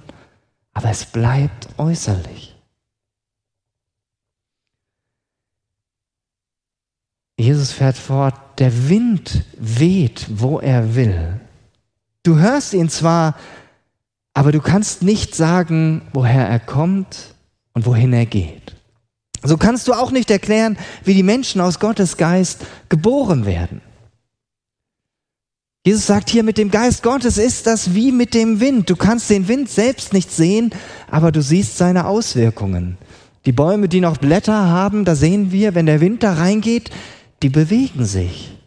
aber 0.73 0.89
es 0.89 1.06
bleibt 1.06 1.67
äußerlich. 1.78 2.56
Jesus 7.38 7.71
fährt 7.71 7.97
fort, 7.97 8.36
der 8.58 8.89
Wind 8.89 9.43
weht, 9.58 10.26
wo 10.30 10.60
er 10.60 10.95
will. 10.95 11.39
Du 12.23 12.38
hörst 12.38 12.73
ihn 12.73 12.89
zwar, 12.89 13.36
aber 14.34 14.52
du 14.54 14.62
kannst 14.62 15.04
nicht 15.04 15.36
sagen, 15.36 16.02
woher 16.13 16.47
er 16.47 16.60
kommt 16.60 17.36
und 17.73 17.86
wohin 17.86 18.13
er 18.13 18.26
geht. 18.26 18.76
So 19.43 19.58
kannst 19.58 19.88
du 19.88 19.93
auch 19.93 20.12
nicht 20.12 20.32
erklären, 20.32 20.78
wie 21.04 21.13
die 21.13 21.23
Menschen 21.23 21.62
aus 21.62 21.80
Gottes 21.80 22.17
Geist 22.17 22.65
geboren 22.89 23.45
werden. 23.45 23.82
Jesus 25.86 26.06
sagt 26.06 26.30
hier, 26.30 26.43
mit 26.43 26.58
dem 26.58 26.69
Geist 26.69 27.02
Gottes 27.02 27.38
ist 27.38 27.65
das 27.65 27.93
wie 27.93 28.12
mit 28.12 28.34
dem 28.34 28.60
Wind. 28.60 28.89
Du 28.89 28.97
kannst 28.97 29.30
den 29.30 29.47
Wind 29.47 29.69
selbst 29.69 30.12
nicht 30.12 30.32
sehen, 30.32 30.71
aber 31.10 31.32
du 31.32 31.41
siehst 31.41 31.78
seine 31.78 32.08
Auswirkungen. 32.08 32.97
Die 33.45 33.54
Bäume, 33.54 33.88
die 33.88 34.02
noch 34.02 34.17
Blätter 34.17 34.67
haben, 34.67 35.06
da 35.06 35.15
sehen 35.15 35.54
wir, 35.54 35.76
wenn 35.76 35.86
der 35.86 36.02
Wind 36.02 36.23
da 36.23 36.34
reingeht, 36.34 36.91
die 37.41 37.47
bewegen 37.47 38.04
sich. 38.04 38.58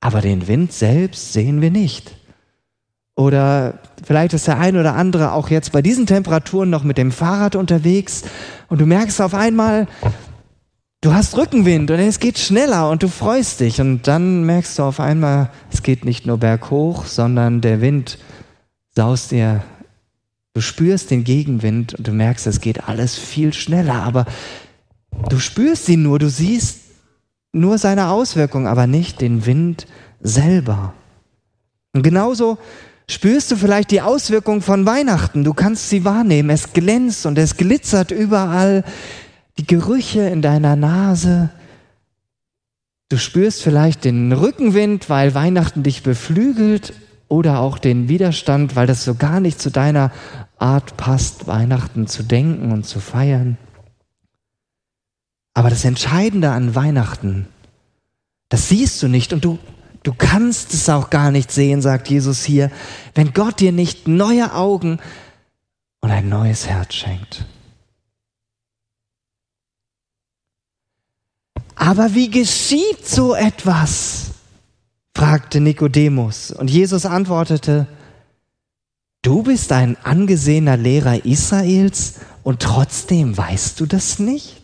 Aber 0.00 0.20
den 0.20 0.46
Wind 0.46 0.72
selbst 0.72 1.32
sehen 1.32 1.60
wir 1.60 1.72
nicht. 1.72 2.12
Oder 3.16 3.78
vielleicht 4.04 4.34
ist 4.34 4.48
der 4.48 4.58
ein 4.58 4.76
oder 4.76 4.94
andere 4.94 5.32
auch 5.32 5.48
jetzt 5.48 5.72
bei 5.72 5.82
diesen 5.82 6.06
Temperaturen 6.06 6.68
noch 6.68 6.82
mit 6.82 6.98
dem 6.98 7.12
Fahrrad 7.12 7.54
unterwegs 7.54 8.22
und 8.68 8.80
du 8.80 8.86
merkst 8.86 9.20
auf 9.20 9.34
einmal, 9.34 9.86
du 11.00 11.14
hast 11.14 11.36
Rückenwind 11.36 11.90
und 11.92 12.00
es 12.00 12.18
geht 12.18 12.38
schneller 12.38 12.90
und 12.90 13.04
du 13.04 13.08
freust 13.08 13.60
dich 13.60 13.80
und 13.80 14.08
dann 14.08 14.44
merkst 14.44 14.78
du 14.78 14.82
auf 14.82 14.98
einmal, 14.98 15.50
es 15.70 15.84
geht 15.84 16.04
nicht 16.04 16.26
nur 16.26 16.38
berghoch, 16.38 17.04
sondern 17.04 17.60
der 17.60 17.80
Wind 17.80 18.18
saust 18.96 19.30
dir, 19.30 19.62
du 20.54 20.60
spürst 20.60 21.12
den 21.12 21.22
Gegenwind 21.22 21.94
und 21.94 22.08
du 22.08 22.12
merkst, 22.12 22.48
es 22.48 22.60
geht 22.60 22.88
alles 22.88 23.16
viel 23.16 23.52
schneller, 23.52 24.02
aber 24.02 24.24
du 25.28 25.38
spürst 25.38 25.88
ihn 25.88 26.02
nur, 26.02 26.18
du 26.18 26.28
siehst 26.28 26.80
nur 27.52 27.78
seine 27.78 28.08
Auswirkung, 28.08 28.66
aber 28.66 28.88
nicht 28.88 29.20
den 29.20 29.46
Wind 29.46 29.86
selber. 30.20 30.94
Und 31.92 32.02
genauso 32.02 32.58
spürst 33.08 33.50
du 33.50 33.56
vielleicht 33.56 33.90
die 33.90 34.00
Auswirkung 34.00 34.62
von 34.62 34.86
Weihnachten. 34.86 35.44
Du 35.44 35.52
kannst 35.52 35.90
sie 35.90 36.04
wahrnehmen. 36.04 36.50
Es 36.50 36.72
glänzt 36.72 37.26
und 37.26 37.38
es 37.38 37.56
glitzert 37.56 38.10
überall. 38.10 38.84
die 39.58 39.66
Gerüche 39.66 40.22
in 40.22 40.42
deiner 40.42 40.74
Nase, 40.74 41.50
du 43.08 43.16
spürst 43.16 43.62
vielleicht 43.62 44.04
den 44.04 44.32
Rückenwind, 44.32 45.08
weil 45.08 45.34
Weihnachten 45.34 45.84
dich 45.84 46.02
beflügelt 46.02 46.92
oder 47.28 47.60
auch 47.60 47.78
den 47.78 48.08
Widerstand, 48.08 48.74
weil 48.74 48.86
das 48.86 49.04
so 49.04 49.14
gar 49.14 49.40
nicht 49.40 49.60
zu 49.60 49.70
deiner 49.70 50.10
Art 50.58 50.96
passt, 50.96 51.46
Weihnachten 51.46 52.06
zu 52.06 52.22
denken 52.22 52.72
und 52.72 52.84
zu 52.84 53.00
feiern. 53.00 53.56
Aber 55.54 55.70
das 55.70 55.84
Entscheidende 55.84 56.50
an 56.50 56.74
Weihnachten, 56.74 57.46
das 58.48 58.68
siehst 58.68 59.02
du 59.02 59.08
nicht 59.08 59.32
und 59.32 59.44
du, 59.44 59.58
du 60.04 60.12
kannst 60.16 60.72
es 60.72 60.88
auch 60.88 61.10
gar 61.10 61.32
nicht 61.32 61.50
sehen, 61.50 61.82
sagt 61.82 62.08
Jesus 62.08 62.44
hier, 62.44 62.70
wenn 63.14 63.32
Gott 63.32 63.58
dir 63.58 63.72
nicht 63.72 64.06
neue 64.06 64.54
Augen 64.54 65.00
und 66.00 66.10
ein 66.10 66.28
neues 66.28 66.68
Herz 66.68 66.94
schenkt. 66.94 67.44
Aber 71.74 72.14
wie 72.14 72.30
geschieht 72.30 73.06
so 73.06 73.34
etwas? 73.34 74.30
fragte 75.16 75.60
Nikodemus. 75.60 76.50
Und 76.50 76.70
Jesus 76.70 77.06
antwortete, 77.06 77.86
du 79.22 79.42
bist 79.42 79.70
ein 79.72 79.96
angesehener 80.02 80.76
Lehrer 80.76 81.24
Israels 81.24 82.20
und 82.42 82.60
trotzdem 82.60 83.36
weißt 83.36 83.78
du 83.78 83.86
das 83.86 84.18
nicht? 84.18 84.63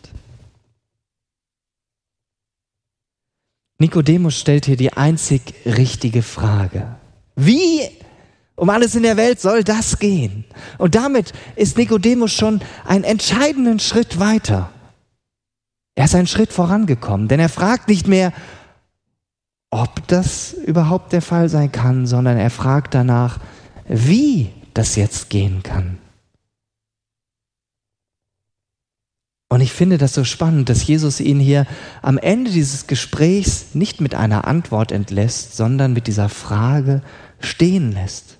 Nikodemus 3.81 4.39
stellt 4.39 4.67
hier 4.67 4.77
die 4.77 4.93
einzig 4.93 5.55
richtige 5.65 6.21
Frage. 6.21 6.95
Wie 7.35 7.81
um 8.55 8.69
alles 8.69 8.93
in 8.93 9.01
der 9.01 9.17
Welt 9.17 9.41
soll 9.41 9.63
das 9.63 9.97
gehen? 9.97 10.45
Und 10.77 10.93
damit 10.93 11.33
ist 11.55 11.79
Nikodemus 11.79 12.31
schon 12.31 12.61
einen 12.85 13.03
entscheidenden 13.03 13.79
Schritt 13.79 14.19
weiter. 14.19 14.69
Er 15.95 16.05
ist 16.05 16.13
einen 16.13 16.27
Schritt 16.27 16.53
vorangekommen, 16.53 17.27
denn 17.27 17.39
er 17.39 17.49
fragt 17.49 17.89
nicht 17.89 18.07
mehr, 18.07 18.33
ob 19.71 20.07
das 20.07 20.53
überhaupt 20.53 21.11
der 21.11 21.23
Fall 21.23 21.49
sein 21.49 21.71
kann, 21.71 22.05
sondern 22.05 22.37
er 22.37 22.51
fragt 22.51 22.93
danach, 22.93 23.39
wie 23.87 24.49
das 24.75 24.95
jetzt 24.95 25.31
gehen 25.31 25.63
kann. 25.63 25.97
Und 29.51 29.59
ich 29.59 29.73
finde 29.73 29.97
das 29.97 30.13
so 30.13 30.23
spannend, 30.23 30.69
dass 30.69 30.87
Jesus 30.87 31.19
ihn 31.19 31.37
hier 31.37 31.67
am 32.01 32.17
Ende 32.17 32.51
dieses 32.51 32.87
Gesprächs 32.87 33.75
nicht 33.75 33.99
mit 33.99 34.15
einer 34.15 34.47
Antwort 34.47 34.93
entlässt, 34.93 35.57
sondern 35.57 35.91
mit 35.91 36.07
dieser 36.07 36.29
Frage 36.29 37.01
stehen 37.41 37.91
lässt. 37.91 38.37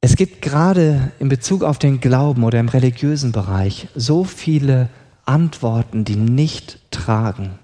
Es 0.00 0.16
gibt 0.16 0.40
gerade 0.40 1.12
in 1.18 1.28
Bezug 1.28 1.62
auf 1.62 1.78
den 1.78 2.00
Glauben 2.00 2.44
oder 2.44 2.58
im 2.60 2.70
religiösen 2.70 3.30
Bereich 3.30 3.88
so 3.94 4.24
viele 4.24 4.88
Antworten, 5.26 6.06
die 6.06 6.16
nicht 6.16 6.80
tragen, 6.90 7.58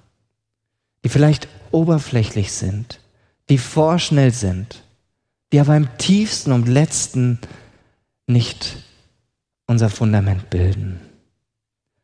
die 1.04 1.08
vielleicht 1.08 1.48
oberflächlich 1.70 2.52
sind, 2.52 3.00
die 3.48 3.56
vorschnell 3.56 4.30
sind, 4.30 4.82
die 5.54 5.60
aber 5.60 5.74
im 5.74 5.88
tiefsten 5.96 6.52
und 6.52 6.68
letzten 6.68 7.38
nicht 8.26 8.84
unser 9.66 9.90
Fundament 9.90 10.50
bilden. 10.50 11.00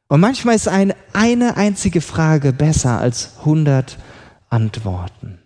Und 0.08 0.20
manchmal 0.20 0.56
ist 0.56 0.68
ein, 0.68 0.92
eine 1.12 1.56
einzige 1.56 2.00
Frage 2.00 2.52
besser 2.52 2.98
als 2.98 3.44
hundert 3.44 3.98
Antworten. 4.48 5.38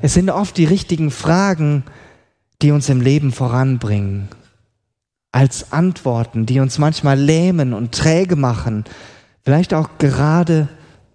Es 0.00 0.14
sind 0.14 0.30
oft 0.30 0.56
die 0.56 0.64
richtigen 0.64 1.10
Fragen, 1.10 1.84
die 2.62 2.70
uns 2.70 2.88
im 2.88 3.00
Leben 3.00 3.32
voranbringen, 3.32 4.28
als 5.32 5.72
Antworten, 5.72 6.46
die 6.46 6.60
uns 6.60 6.78
manchmal 6.78 7.18
lähmen 7.18 7.74
und 7.74 7.92
träge 7.92 8.36
machen, 8.36 8.84
vielleicht 9.42 9.74
auch 9.74 9.98
gerade 9.98 10.68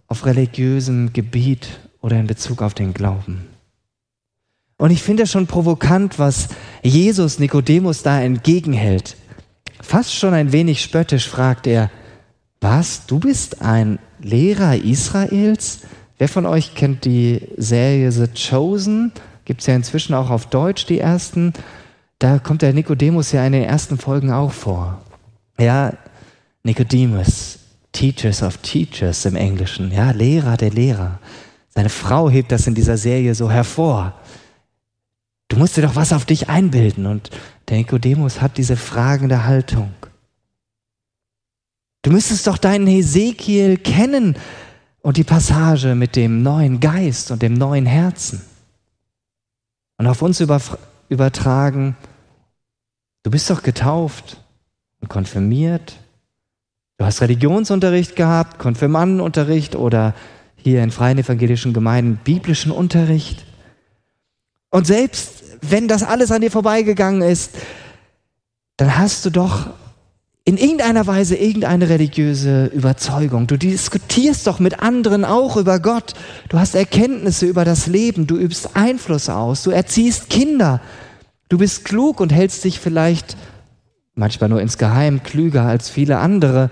auf 0.07 0.25
religiösem 0.25 1.13
Gebiet 1.13 1.79
oder 2.01 2.19
in 2.19 2.27
Bezug 2.27 2.61
auf 2.61 2.73
den 2.73 2.93
Glauben. 2.93 3.47
Und 4.81 4.89
ich 4.89 5.03
finde 5.03 5.23
es 5.23 5.31
schon 5.31 5.45
provokant, 5.45 6.17
was 6.17 6.47
Jesus 6.81 7.37
Nikodemus 7.37 8.01
da 8.01 8.19
entgegenhält. 8.19 9.15
Fast 9.79 10.15
schon 10.15 10.33
ein 10.33 10.53
wenig 10.53 10.81
spöttisch 10.81 11.29
fragt 11.29 11.67
er, 11.67 11.91
was, 12.61 13.05
du 13.05 13.19
bist 13.19 13.61
ein 13.61 13.99
Lehrer 14.19 14.75
Israels? 14.75 15.81
Wer 16.17 16.27
von 16.27 16.47
euch 16.47 16.73
kennt 16.73 17.05
die 17.05 17.47
Serie 17.57 18.11
The 18.11 18.25
Chosen? 18.29 19.11
Gibt 19.45 19.61
es 19.61 19.67
ja 19.67 19.75
inzwischen 19.75 20.15
auch 20.15 20.31
auf 20.31 20.47
Deutsch 20.47 20.87
die 20.87 20.99
ersten. 20.99 21.53
Da 22.17 22.39
kommt 22.39 22.63
der 22.63 22.73
Nikodemus 22.73 23.33
ja 23.33 23.45
in 23.45 23.53
den 23.53 23.63
ersten 23.63 23.99
Folgen 23.99 24.31
auch 24.31 24.51
vor. 24.51 24.99
Ja, 25.59 25.93
Nikodemus, 26.63 27.59
Teachers 27.91 28.41
of 28.41 28.57
Teachers 28.57 29.25
im 29.25 29.35
Englischen, 29.35 29.91
ja, 29.91 30.09
Lehrer 30.09 30.57
der 30.57 30.71
Lehrer. 30.71 31.19
Seine 31.69 31.89
Frau 31.89 32.31
hebt 32.31 32.51
das 32.51 32.65
in 32.65 32.73
dieser 32.73 32.97
Serie 32.97 33.35
so 33.35 33.51
hervor. 33.51 34.15
Du 35.51 35.57
musst 35.57 35.75
dir 35.75 35.81
doch 35.81 35.97
was 35.97 36.13
auf 36.13 36.23
dich 36.23 36.47
einbilden. 36.47 37.05
Und 37.05 37.29
der 37.67 37.75
Nikodemus 37.75 38.39
hat 38.39 38.57
diese 38.57 38.77
fragende 38.77 39.43
Haltung. 39.43 39.91
Du 42.03 42.11
müsstest 42.11 42.47
doch 42.47 42.57
deinen 42.57 42.87
Hesekiel 42.87 43.75
kennen 43.75 44.37
und 45.01 45.17
die 45.17 45.25
Passage 45.25 45.93
mit 45.93 46.15
dem 46.15 46.41
neuen 46.41 46.79
Geist 46.79 47.31
und 47.31 47.41
dem 47.41 47.53
neuen 47.55 47.85
Herzen 47.85 48.41
und 49.97 50.07
auf 50.07 50.21
uns 50.21 50.39
übertragen, 51.09 51.97
du 53.23 53.29
bist 53.29 53.49
doch 53.49 53.61
getauft 53.61 54.37
und 55.01 55.09
konfirmiert, 55.09 55.97
du 56.97 57.05
hast 57.05 57.21
Religionsunterricht 57.21 58.15
gehabt, 58.15 58.57
Konfirmandenunterricht 58.57 59.75
oder 59.75 60.15
hier 60.55 60.81
in 60.81 60.91
freien 60.91 61.17
evangelischen 61.17 61.73
Gemeinden 61.73 62.19
biblischen 62.23 62.71
Unterricht. 62.71 63.45
Und 64.71 64.87
selbst 64.87 65.40
wenn 65.61 65.87
das 65.87 66.03
alles 66.03 66.31
an 66.31 66.41
dir 66.41 66.51
vorbeigegangen 66.51 67.21
ist, 67.21 67.51
dann 68.77 68.97
hast 68.97 69.25
du 69.25 69.29
doch 69.29 69.67
in 70.43 70.57
irgendeiner 70.57 71.05
Weise 71.05 71.35
irgendeine 71.35 71.89
religiöse 71.89 72.65
Überzeugung. 72.65 73.45
Du 73.45 73.57
diskutierst 73.57 74.47
doch 74.47 74.59
mit 74.59 74.79
anderen 74.81 75.23
auch 75.23 75.55
über 75.55 75.79
Gott. 75.79 76.13
Du 76.49 76.57
hast 76.57 76.73
Erkenntnisse 76.73 77.45
über 77.45 77.63
das 77.63 77.85
Leben. 77.85 78.25
Du 78.25 78.37
übst 78.37 78.75
Einfluss 78.75 79.29
aus. 79.29 79.63
Du 79.63 79.69
erziehst 79.69 80.29
Kinder. 80.29 80.81
Du 81.47 81.59
bist 81.59 81.85
klug 81.85 82.19
und 82.19 82.33
hältst 82.33 82.63
dich 82.63 82.79
vielleicht 82.79 83.37
manchmal 84.15 84.49
nur 84.49 84.61
insgeheim 84.61 85.21
klüger 85.21 85.63
als 85.63 85.89
viele 85.89 86.17
andere. 86.17 86.71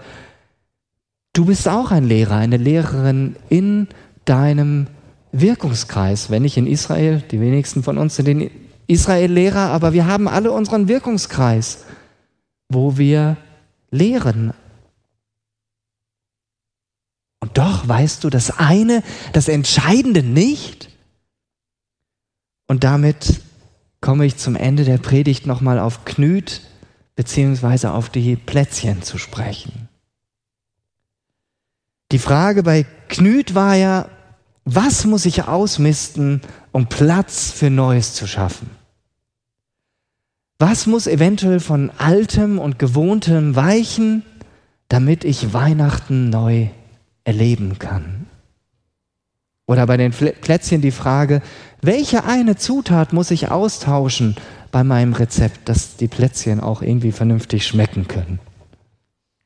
Du 1.34 1.46
bist 1.46 1.70
auch 1.70 1.92
ein 1.92 2.06
Lehrer, 2.06 2.38
eine 2.38 2.58
Lehrerin 2.58 3.36
in 3.50 3.88
deinem 4.26 4.88
Wirkungskreis. 5.32 6.32
Wenn 6.32 6.42
nicht 6.42 6.58
in 6.58 6.66
Israel, 6.66 7.22
die 7.30 7.40
wenigsten 7.40 7.84
von 7.84 8.00
uns 8.00 8.16
sind 8.16 8.28
in 8.28 8.50
Israel 8.90 9.32
Lehrer, 9.32 9.70
aber 9.70 9.94
wir 9.94 10.08
haben 10.08 10.28
alle 10.28 10.52
unseren 10.52 10.88
Wirkungskreis, 10.88 11.86
wo 12.70 12.98
wir 12.98 13.38
lehren. 13.92 14.52
Und 17.40 17.58
doch 17.58 17.88
weißt 17.88 18.24
du 18.24 18.32
das 18.32 18.58
eine, 18.58 19.04
das 19.32 19.48
Entscheidende 19.48 20.24
nicht. 20.24 20.90
Und 22.68 22.84
damit 22.84 23.42
komme 24.02 24.26
ich 24.26 24.38
zum 24.38 24.56
Ende 24.56 24.86
der 24.86 24.98
Predigt 24.98 25.46
nochmal 25.46 25.78
auf 25.78 26.04
Knüt 26.06 26.62
beziehungsweise 27.16 27.92
auf 27.92 28.10
die 28.10 28.36
Plätzchen 28.36 29.04
zu 29.04 29.20
sprechen. 29.20 29.88
Die 32.12 32.20
Frage 32.20 32.64
bei 32.64 32.88
Knüt 33.08 33.54
war 33.54 33.76
ja, 33.76 34.10
was 34.66 35.06
muss 35.06 35.26
ich 35.26 35.44
ausmisten, 35.44 36.42
um 36.72 36.88
Platz 36.88 37.52
für 37.52 37.70
Neues 37.70 38.16
zu 38.16 38.26
schaffen? 38.26 38.79
Was 40.62 40.88
muss 40.88 41.08
eventuell 41.08 41.62
von 41.62 41.90
Altem 41.98 42.60
und 42.60 42.80
Gewohntem 42.80 43.56
weichen, 43.56 44.24
damit 44.90 45.24
ich 45.24 45.54
Weihnachten 45.54 46.30
neu 46.30 46.68
erleben 47.24 47.80
kann? 47.80 48.28
Oder 49.68 49.88
bei 49.88 49.96
den 49.96 50.12
Plätzchen 50.12 50.82
die 50.82 50.92
Frage, 50.92 51.42
welche 51.82 52.26
eine 52.26 52.58
Zutat 52.58 53.14
muss 53.14 53.32
ich 53.32 53.50
austauschen 53.50 54.36
bei 54.70 54.84
meinem 54.84 55.14
Rezept, 55.14 55.70
dass 55.70 55.96
die 55.96 56.10
Plätzchen 56.10 56.60
auch 56.60 56.82
irgendwie 56.82 57.14
vernünftig 57.14 57.66
schmecken 57.66 58.10
können? 58.10 58.40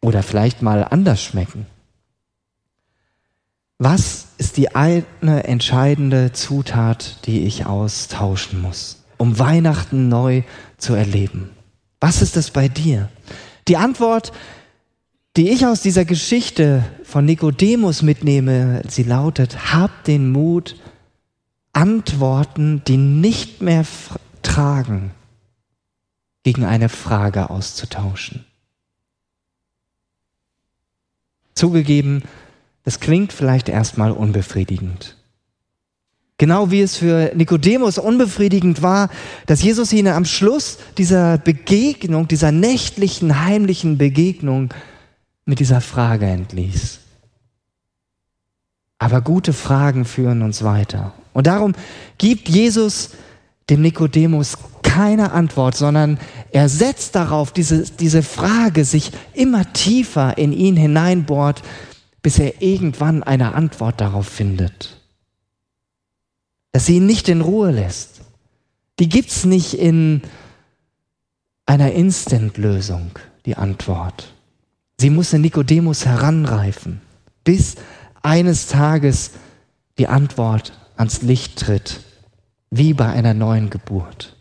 Oder 0.01 0.23
vielleicht 0.23 0.63
mal 0.63 0.83
anders 0.83 1.21
schmecken? 1.21 1.67
Was 3.77 4.29
ist 4.39 4.57
die 4.57 4.73
eine 4.73 5.43
entscheidende 5.43 6.31
Zutat, 6.31 7.27
die 7.27 7.45
ich 7.45 7.67
austauschen 7.67 8.61
muss? 8.61 9.03
um 9.23 9.39
Weihnachten 9.39 10.09
neu 10.09 10.43
zu 10.83 10.93
erleben? 10.93 11.49
Was 11.99 12.21
ist 12.21 12.37
es 12.37 12.51
bei 12.51 12.67
dir? 12.67 13.09
Die 13.67 13.77
Antwort, 13.77 14.33
die 15.37 15.49
ich 15.49 15.65
aus 15.65 15.81
dieser 15.81 16.05
Geschichte 16.05 16.83
von 17.03 17.25
Nikodemus 17.25 18.01
mitnehme, 18.01 18.83
sie 18.87 19.03
lautet, 19.03 19.73
hab 19.73 20.03
den 20.03 20.31
Mut, 20.31 20.75
Antworten, 21.71 22.83
die 22.87 22.97
nicht 22.97 23.61
mehr 23.61 23.85
tragen, 24.43 25.11
gegen 26.43 26.65
eine 26.65 26.89
Frage 26.89 27.49
auszutauschen. 27.49 28.45
Zugegeben, 31.55 32.23
das 32.83 32.99
klingt 32.99 33.31
vielleicht 33.31 33.69
erstmal 33.69 34.11
unbefriedigend. 34.11 35.15
Genau 36.37 36.71
wie 36.71 36.81
es 36.81 36.97
für 36.97 37.31
Nikodemus 37.35 37.97
unbefriedigend 37.97 38.81
war, 38.81 39.09
dass 39.45 39.61
Jesus 39.61 39.93
ihn 39.93 40.07
am 40.07 40.25
Schluss 40.25 40.77
dieser 40.97 41.37
Begegnung, 41.37 42.27
dieser 42.27 42.51
nächtlichen, 42.51 43.45
heimlichen 43.45 43.97
Begegnung 43.97 44.73
mit 45.45 45.59
dieser 45.59 45.81
Frage 45.81 46.25
entließ. 46.25 46.99
Aber 48.97 49.21
gute 49.21 49.53
Fragen 49.53 50.05
führen 50.05 50.41
uns 50.41 50.63
weiter. 50.63 51.13
Und 51.33 51.47
darum 51.47 51.73
gibt 52.17 52.49
Jesus 52.49 53.11
dem 53.69 53.81
Nikodemus 53.81 54.57
keine 54.81 55.31
Antwort, 55.31 55.75
sondern 55.75 56.19
er 56.51 56.69
setzt 56.69 57.15
darauf, 57.15 57.51
diese, 57.51 57.83
diese 57.83 58.23
Frage 58.23 58.85
sich 58.85 59.11
immer 59.33 59.71
tiefer 59.73 60.37
in 60.37 60.53
ihn 60.53 60.75
hineinbohrt, 60.77 61.63
bis 62.21 62.39
er 62.39 62.61
irgendwann 62.61 63.23
eine 63.23 63.55
Antwort 63.55 63.99
darauf 63.99 64.27
findet. 64.27 65.02
Dass 66.73 66.87
sie 66.87 66.97
ihn 66.97 67.05
nicht 67.05 67.29
in 67.29 67.39
Ruhe 67.39 67.71
lässt. 67.71 68.21
Die 68.99 69.07
gibt's 69.07 69.45
nicht 69.45 69.73
in 69.73 70.21
einer 71.65 71.93
Instant-Lösung, 71.93 73.11
die 73.45 73.55
Antwort. 73.55 74.33
Sie 74.99 75.09
muss 75.09 75.33
in 75.33 75.41
Nikodemus 75.41 76.05
heranreifen, 76.05 77.01
bis 77.43 77.75
eines 78.21 78.67
Tages 78.67 79.31
die 79.97 80.07
Antwort 80.07 80.73
ans 80.97 81.21
Licht 81.21 81.59
tritt, 81.59 82.01
wie 82.69 82.93
bei 82.93 83.07
einer 83.07 83.33
neuen 83.33 83.69
Geburt. 83.69 84.35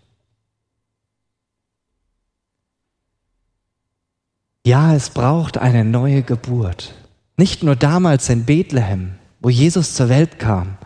Ja, 4.64 4.94
es 4.94 5.10
braucht 5.10 5.58
eine 5.58 5.84
neue 5.84 6.22
Geburt. 6.22 6.94
Nicht 7.36 7.62
nur 7.62 7.74
damals 7.74 8.28
in 8.28 8.44
Bethlehem, 8.44 9.14
wo 9.40 9.48
Jesus 9.48 9.94
zur 9.94 10.08
Welt 10.08 10.38
kam, 10.38 10.78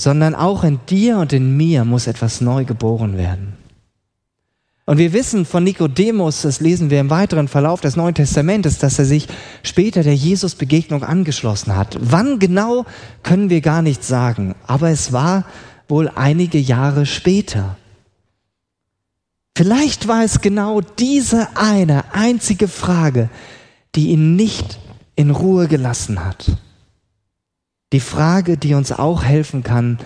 sondern 0.00 0.34
auch 0.34 0.64
in 0.64 0.80
dir 0.88 1.18
und 1.18 1.32
in 1.32 1.56
mir 1.56 1.84
muss 1.84 2.06
etwas 2.06 2.40
neu 2.40 2.64
geboren 2.64 3.16
werden. 3.16 3.54
Und 4.88 4.98
wir 4.98 5.12
wissen 5.12 5.44
von 5.44 5.64
Nikodemus, 5.64 6.42
das 6.42 6.60
lesen 6.60 6.90
wir 6.90 7.00
im 7.00 7.10
weiteren 7.10 7.48
Verlauf 7.48 7.80
des 7.80 7.96
Neuen 7.96 8.14
Testamentes, 8.14 8.78
dass 8.78 9.00
er 9.00 9.04
sich 9.04 9.26
später 9.64 10.04
der 10.04 10.14
Jesus-Begegnung 10.14 11.02
angeschlossen 11.02 11.74
hat. 11.74 11.98
Wann 12.00 12.38
genau 12.38 12.86
können 13.24 13.50
wir 13.50 13.60
gar 13.62 13.82
nicht 13.82 14.04
sagen, 14.04 14.54
aber 14.68 14.90
es 14.90 15.12
war 15.12 15.44
wohl 15.88 16.08
einige 16.14 16.58
Jahre 16.58 17.04
später. 17.04 17.76
Vielleicht 19.56 20.06
war 20.06 20.22
es 20.22 20.40
genau 20.40 20.82
diese 20.82 21.56
eine 21.56 22.14
einzige 22.14 22.68
Frage, 22.68 23.28
die 23.96 24.10
ihn 24.10 24.36
nicht 24.36 24.78
in 25.16 25.30
Ruhe 25.30 25.66
gelassen 25.66 26.24
hat. 26.24 26.52
Die 27.92 28.00
Frage, 28.00 28.56
die 28.56 28.74
uns 28.74 28.92
auch 28.92 29.22
helfen 29.22 29.62
kann, 29.62 29.98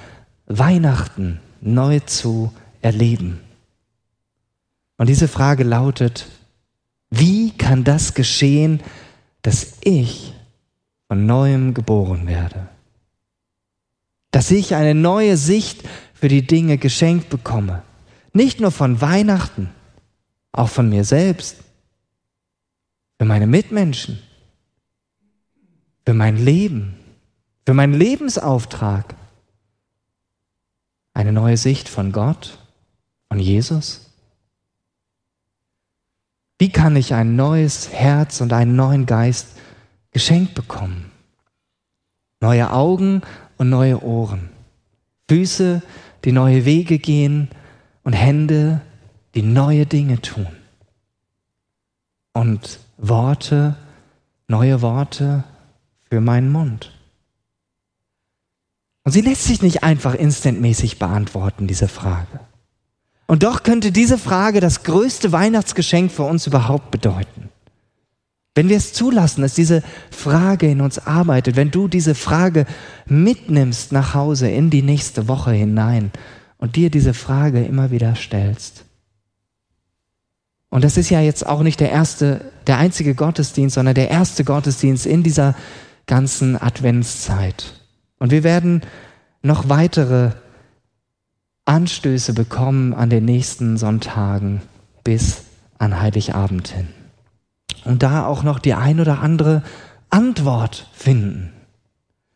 Weihnachten 0.46 1.40
neu 1.60 2.00
zu 2.00 2.52
erleben. 2.82 3.40
Und 4.96 5.08
diese 5.08 5.28
Frage 5.28 5.64
lautet, 5.64 6.26
wie 7.10 7.50
kann 7.52 7.84
das 7.84 8.14
geschehen, 8.14 8.80
dass 9.42 9.78
ich 9.82 10.34
von 11.08 11.26
neuem 11.26 11.74
geboren 11.74 12.26
werde? 12.26 12.68
Dass 14.30 14.50
ich 14.50 14.74
eine 14.74 14.94
neue 14.94 15.36
Sicht 15.36 15.82
für 16.14 16.28
die 16.28 16.46
Dinge 16.46 16.76
geschenkt 16.76 17.30
bekomme. 17.30 17.82
Nicht 18.32 18.60
nur 18.60 18.70
von 18.70 19.00
Weihnachten, 19.00 19.70
auch 20.52 20.68
von 20.68 20.88
mir 20.88 21.04
selbst, 21.04 21.56
für 23.18 23.24
meine 23.24 23.46
Mitmenschen, 23.46 24.18
für 26.04 26.14
mein 26.14 26.36
Leben, 26.36 26.99
für 27.70 27.74
meinen 27.74 27.94
Lebensauftrag. 27.94 29.14
Eine 31.14 31.32
neue 31.32 31.56
Sicht 31.56 31.88
von 31.88 32.10
Gott, 32.10 32.58
von 33.28 33.38
Jesus. 33.38 34.10
Wie 36.58 36.72
kann 36.72 36.96
ich 36.96 37.14
ein 37.14 37.36
neues 37.36 37.92
Herz 37.92 38.40
und 38.40 38.52
einen 38.52 38.74
neuen 38.74 39.06
Geist 39.06 39.50
geschenkt 40.10 40.56
bekommen? 40.56 41.12
Neue 42.40 42.72
Augen 42.72 43.22
und 43.56 43.70
neue 43.70 44.02
Ohren. 44.02 44.50
Füße, 45.28 45.80
die 46.24 46.32
neue 46.32 46.64
Wege 46.64 46.98
gehen 46.98 47.50
und 48.02 48.14
Hände, 48.14 48.80
die 49.36 49.42
neue 49.42 49.86
Dinge 49.86 50.20
tun. 50.20 50.48
Und 52.32 52.80
Worte, 52.96 53.76
neue 54.48 54.82
Worte 54.82 55.44
für 56.10 56.20
meinen 56.20 56.50
Mund. 56.50 56.90
Und 59.04 59.12
sie 59.12 59.22
lässt 59.22 59.44
sich 59.44 59.62
nicht 59.62 59.82
einfach 59.82 60.14
instantmäßig 60.14 60.98
beantworten, 60.98 61.66
diese 61.66 61.88
Frage. 61.88 62.40
Und 63.26 63.44
doch 63.44 63.62
könnte 63.62 63.92
diese 63.92 64.18
Frage 64.18 64.60
das 64.60 64.82
größte 64.82 65.32
Weihnachtsgeschenk 65.32 66.10
für 66.10 66.24
uns 66.24 66.46
überhaupt 66.46 66.90
bedeuten. 66.90 67.48
Wenn 68.54 68.68
wir 68.68 68.76
es 68.76 68.92
zulassen, 68.92 69.42
dass 69.42 69.54
diese 69.54 69.82
Frage 70.10 70.70
in 70.70 70.80
uns 70.80 70.98
arbeitet, 70.98 71.56
wenn 71.56 71.70
du 71.70 71.86
diese 71.86 72.14
Frage 72.14 72.66
mitnimmst 73.06 73.92
nach 73.92 74.14
Hause 74.14 74.50
in 74.50 74.70
die 74.70 74.82
nächste 74.82 75.28
Woche 75.28 75.52
hinein 75.52 76.10
und 76.58 76.76
dir 76.76 76.90
diese 76.90 77.14
Frage 77.14 77.64
immer 77.64 77.90
wieder 77.90 78.16
stellst. 78.16 78.84
Und 80.68 80.84
das 80.84 80.96
ist 80.96 81.10
ja 81.10 81.20
jetzt 81.20 81.46
auch 81.46 81.62
nicht 81.62 81.80
der 81.80 81.90
erste, 81.90 82.52
der 82.66 82.78
einzige 82.78 83.14
Gottesdienst, 83.14 83.74
sondern 83.74 83.94
der 83.94 84.10
erste 84.10 84.44
Gottesdienst 84.44 85.06
in 85.06 85.22
dieser 85.22 85.54
ganzen 86.06 86.60
Adventszeit. 86.60 87.79
Und 88.20 88.30
wir 88.30 88.44
werden 88.44 88.82
noch 89.42 89.68
weitere 89.68 90.30
Anstöße 91.64 92.34
bekommen 92.34 92.94
an 92.94 93.10
den 93.10 93.24
nächsten 93.24 93.76
Sonntagen 93.76 94.62
bis 95.02 95.42
an 95.78 96.00
Heiligabend 96.00 96.68
hin. 96.68 96.88
Und 97.84 98.02
da 98.02 98.26
auch 98.26 98.42
noch 98.42 98.58
die 98.58 98.74
ein 98.74 99.00
oder 99.00 99.20
andere 99.20 99.62
Antwort 100.10 100.88
finden. 100.92 101.52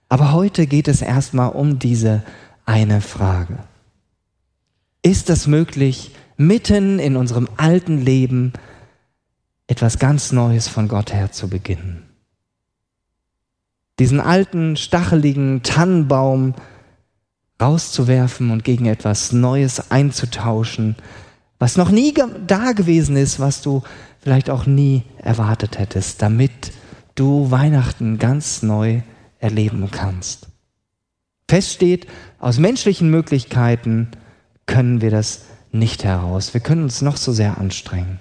Aber 0.09 0.33
heute 0.33 0.67
geht 0.67 0.89
es 0.89 1.03
erstmal 1.03 1.51
um 1.51 1.79
diese 1.79 2.23
eine 2.65 3.01
Frage. 3.01 3.59
Ist 5.03 5.29
es 5.29 5.47
möglich, 5.47 6.13
mitten 6.39 6.99
in 6.99 7.17
unserem 7.17 7.49
alten 7.59 7.99
Leben 8.01 8.55
etwas 9.67 9.99
ganz 9.99 10.33
Neues 10.33 10.69
von 10.69 10.89
Gott 10.89 11.13
her 11.13 11.31
zu 11.31 11.49
beginnen? 11.49 12.04
Diesen 13.99 14.21
alten, 14.21 14.77
stacheligen 14.77 15.63
Tannenbaum 15.63 16.55
rauszuwerfen 17.61 18.51
und 18.51 18.65
gegen 18.65 18.87
etwas 18.87 19.33
Neues 19.33 19.91
einzutauschen, 19.91 20.97
was 21.59 21.77
noch 21.77 21.91
nie 21.91 22.13
da 22.47 22.73
gewesen 22.73 23.17
ist, 23.17 23.39
was 23.39 23.63
du 23.63 23.83
vielleicht 24.21 24.51
auch 24.51 24.67
nie 24.67 25.05
erwartet 25.19 25.79
hättest, 25.79 26.21
damit 26.21 26.73
du 27.15 27.51
Weihnachten 27.51 28.19
ganz 28.19 28.63
neu 28.63 29.03
erleben 29.39 29.89
kannst. 29.91 30.49
Fest 31.49 31.73
steht, 31.73 32.07
aus 32.41 32.59
menschlichen 32.59 33.11
Möglichkeiten 33.11 34.09
können 34.67 35.01
wir 35.01 35.11
das 35.11 35.43
nicht 35.71 36.05
heraus. 36.05 36.55
Wir 36.55 36.61
können 36.61 36.83
uns 36.83 37.03
noch 37.03 37.17
so 37.17 37.33
sehr 37.33 37.59
anstrengen. 37.59 38.19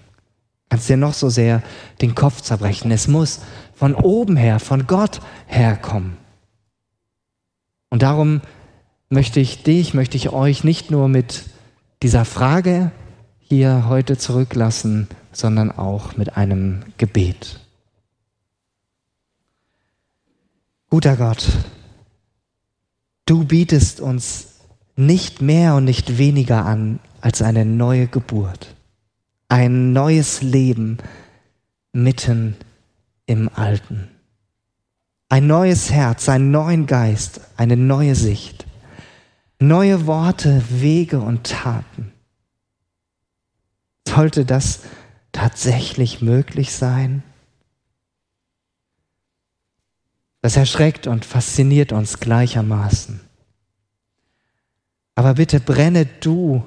Kannst 0.70 0.90
dir 0.90 0.98
noch 0.98 1.14
so 1.14 1.30
sehr 1.30 1.62
den 2.02 2.16
Kopf 2.16 2.42
zerbrechen. 2.42 2.92
Es 2.92 3.08
muss 3.08 3.40
von 3.84 3.96
oben 3.96 4.38
her, 4.38 4.62
von 4.62 4.88
Gott 4.88 5.20
herkommen. 5.46 6.16
Und 7.90 8.02
darum 8.02 8.40
möchte 9.10 9.42
ich 9.42 9.64
dich, 9.64 9.94
möchte 9.94 10.16
ich 10.16 10.30
euch 10.30 10.64
nicht 10.64 10.90
nur 10.90 11.10
mit 11.10 11.50
dieser 12.02 12.24
Frage 12.24 12.94
hier 13.40 13.90
heute 13.90 14.18
zurücklassen, 14.18 15.10
sondern 15.34 15.70
auch 15.70 16.16
mit 16.16 16.38
einem 16.38 16.86
Gebet. 16.98 17.60
Guter 20.90 21.18
Gott, 21.18 21.46
du 23.26 23.44
bietest 23.44 24.00
uns 24.00 24.62
nicht 24.96 25.42
mehr 25.42 25.76
und 25.76 25.84
nicht 25.84 26.18
weniger 26.18 26.66
an 26.66 27.02
als 27.20 27.42
eine 27.42 27.66
neue 27.66 28.08
Geburt, 28.08 28.76
ein 29.50 29.92
neues 29.92 30.42
Leben 30.42 31.00
mitten 31.92 32.56
im 33.26 33.50
Alten. 33.54 34.10
Ein 35.30 35.48
neues 35.48 35.92
Herz, 35.92 36.30
einen 36.30 36.52
neuen 36.52 36.86
Geist, 36.86 37.42
eine 37.58 37.78
neue 37.78 38.16
Sicht 38.16 38.66
neue 39.68 40.06
Worte, 40.06 40.62
Wege 40.70 41.20
und 41.20 41.46
Taten. 41.46 42.12
Sollte 44.08 44.46
das 44.46 44.82
tatsächlich 45.32 46.22
möglich 46.22 46.74
sein? 46.74 47.24
Das 50.42 50.58
erschreckt 50.58 51.08
und 51.08 51.24
fasziniert 51.26 51.94
uns 51.94 52.20
gleichermaßen. 52.20 53.22
Aber 55.16 55.36
bitte 55.36 55.60
brenne 55.60 56.06
du 56.06 56.66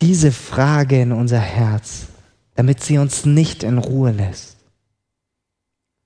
diese 0.00 0.30
Frage 0.32 1.00
in 1.02 1.12
unser 1.12 1.40
Herz, 1.40 2.06
damit 2.54 2.82
sie 2.82 2.98
uns 2.98 3.24
nicht 3.24 3.62
in 3.64 3.78
Ruhe 3.78 4.12
lässt. 4.12 4.53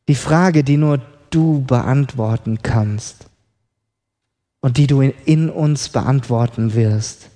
Die 0.08 0.14
Frage, 0.14 0.64
die 0.64 0.78
nur 0.78 1.00
du 1.30 1.62
beantworten 1.62 2.62
kannst 2.62 3.28
und 4.60 4.78
die 4.78 4.86
du 4.86 5.02
in, 5.02 5.50
uns 5.50 5.90
beantworten 5.90 6.74
wirst, 6.74 7.30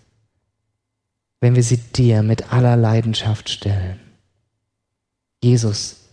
wenn 1.41 1.55
wir 1.55 1.63
sie 1.63 1.77
dir 1.77 2.23
mit 2.23 2.53
aller 2.53 2.77
Leidenschaft 2.77 3.51
stellen. 3.51 4.01
Jesus, 5.43 6.09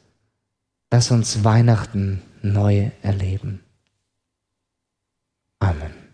lass 0.91 1.11
uns 1.11 1.43
Weihnachten 1.43 2.21
neu 2.41 2.91
erleben. 3.01 3.61
Amen. 5.59 6.08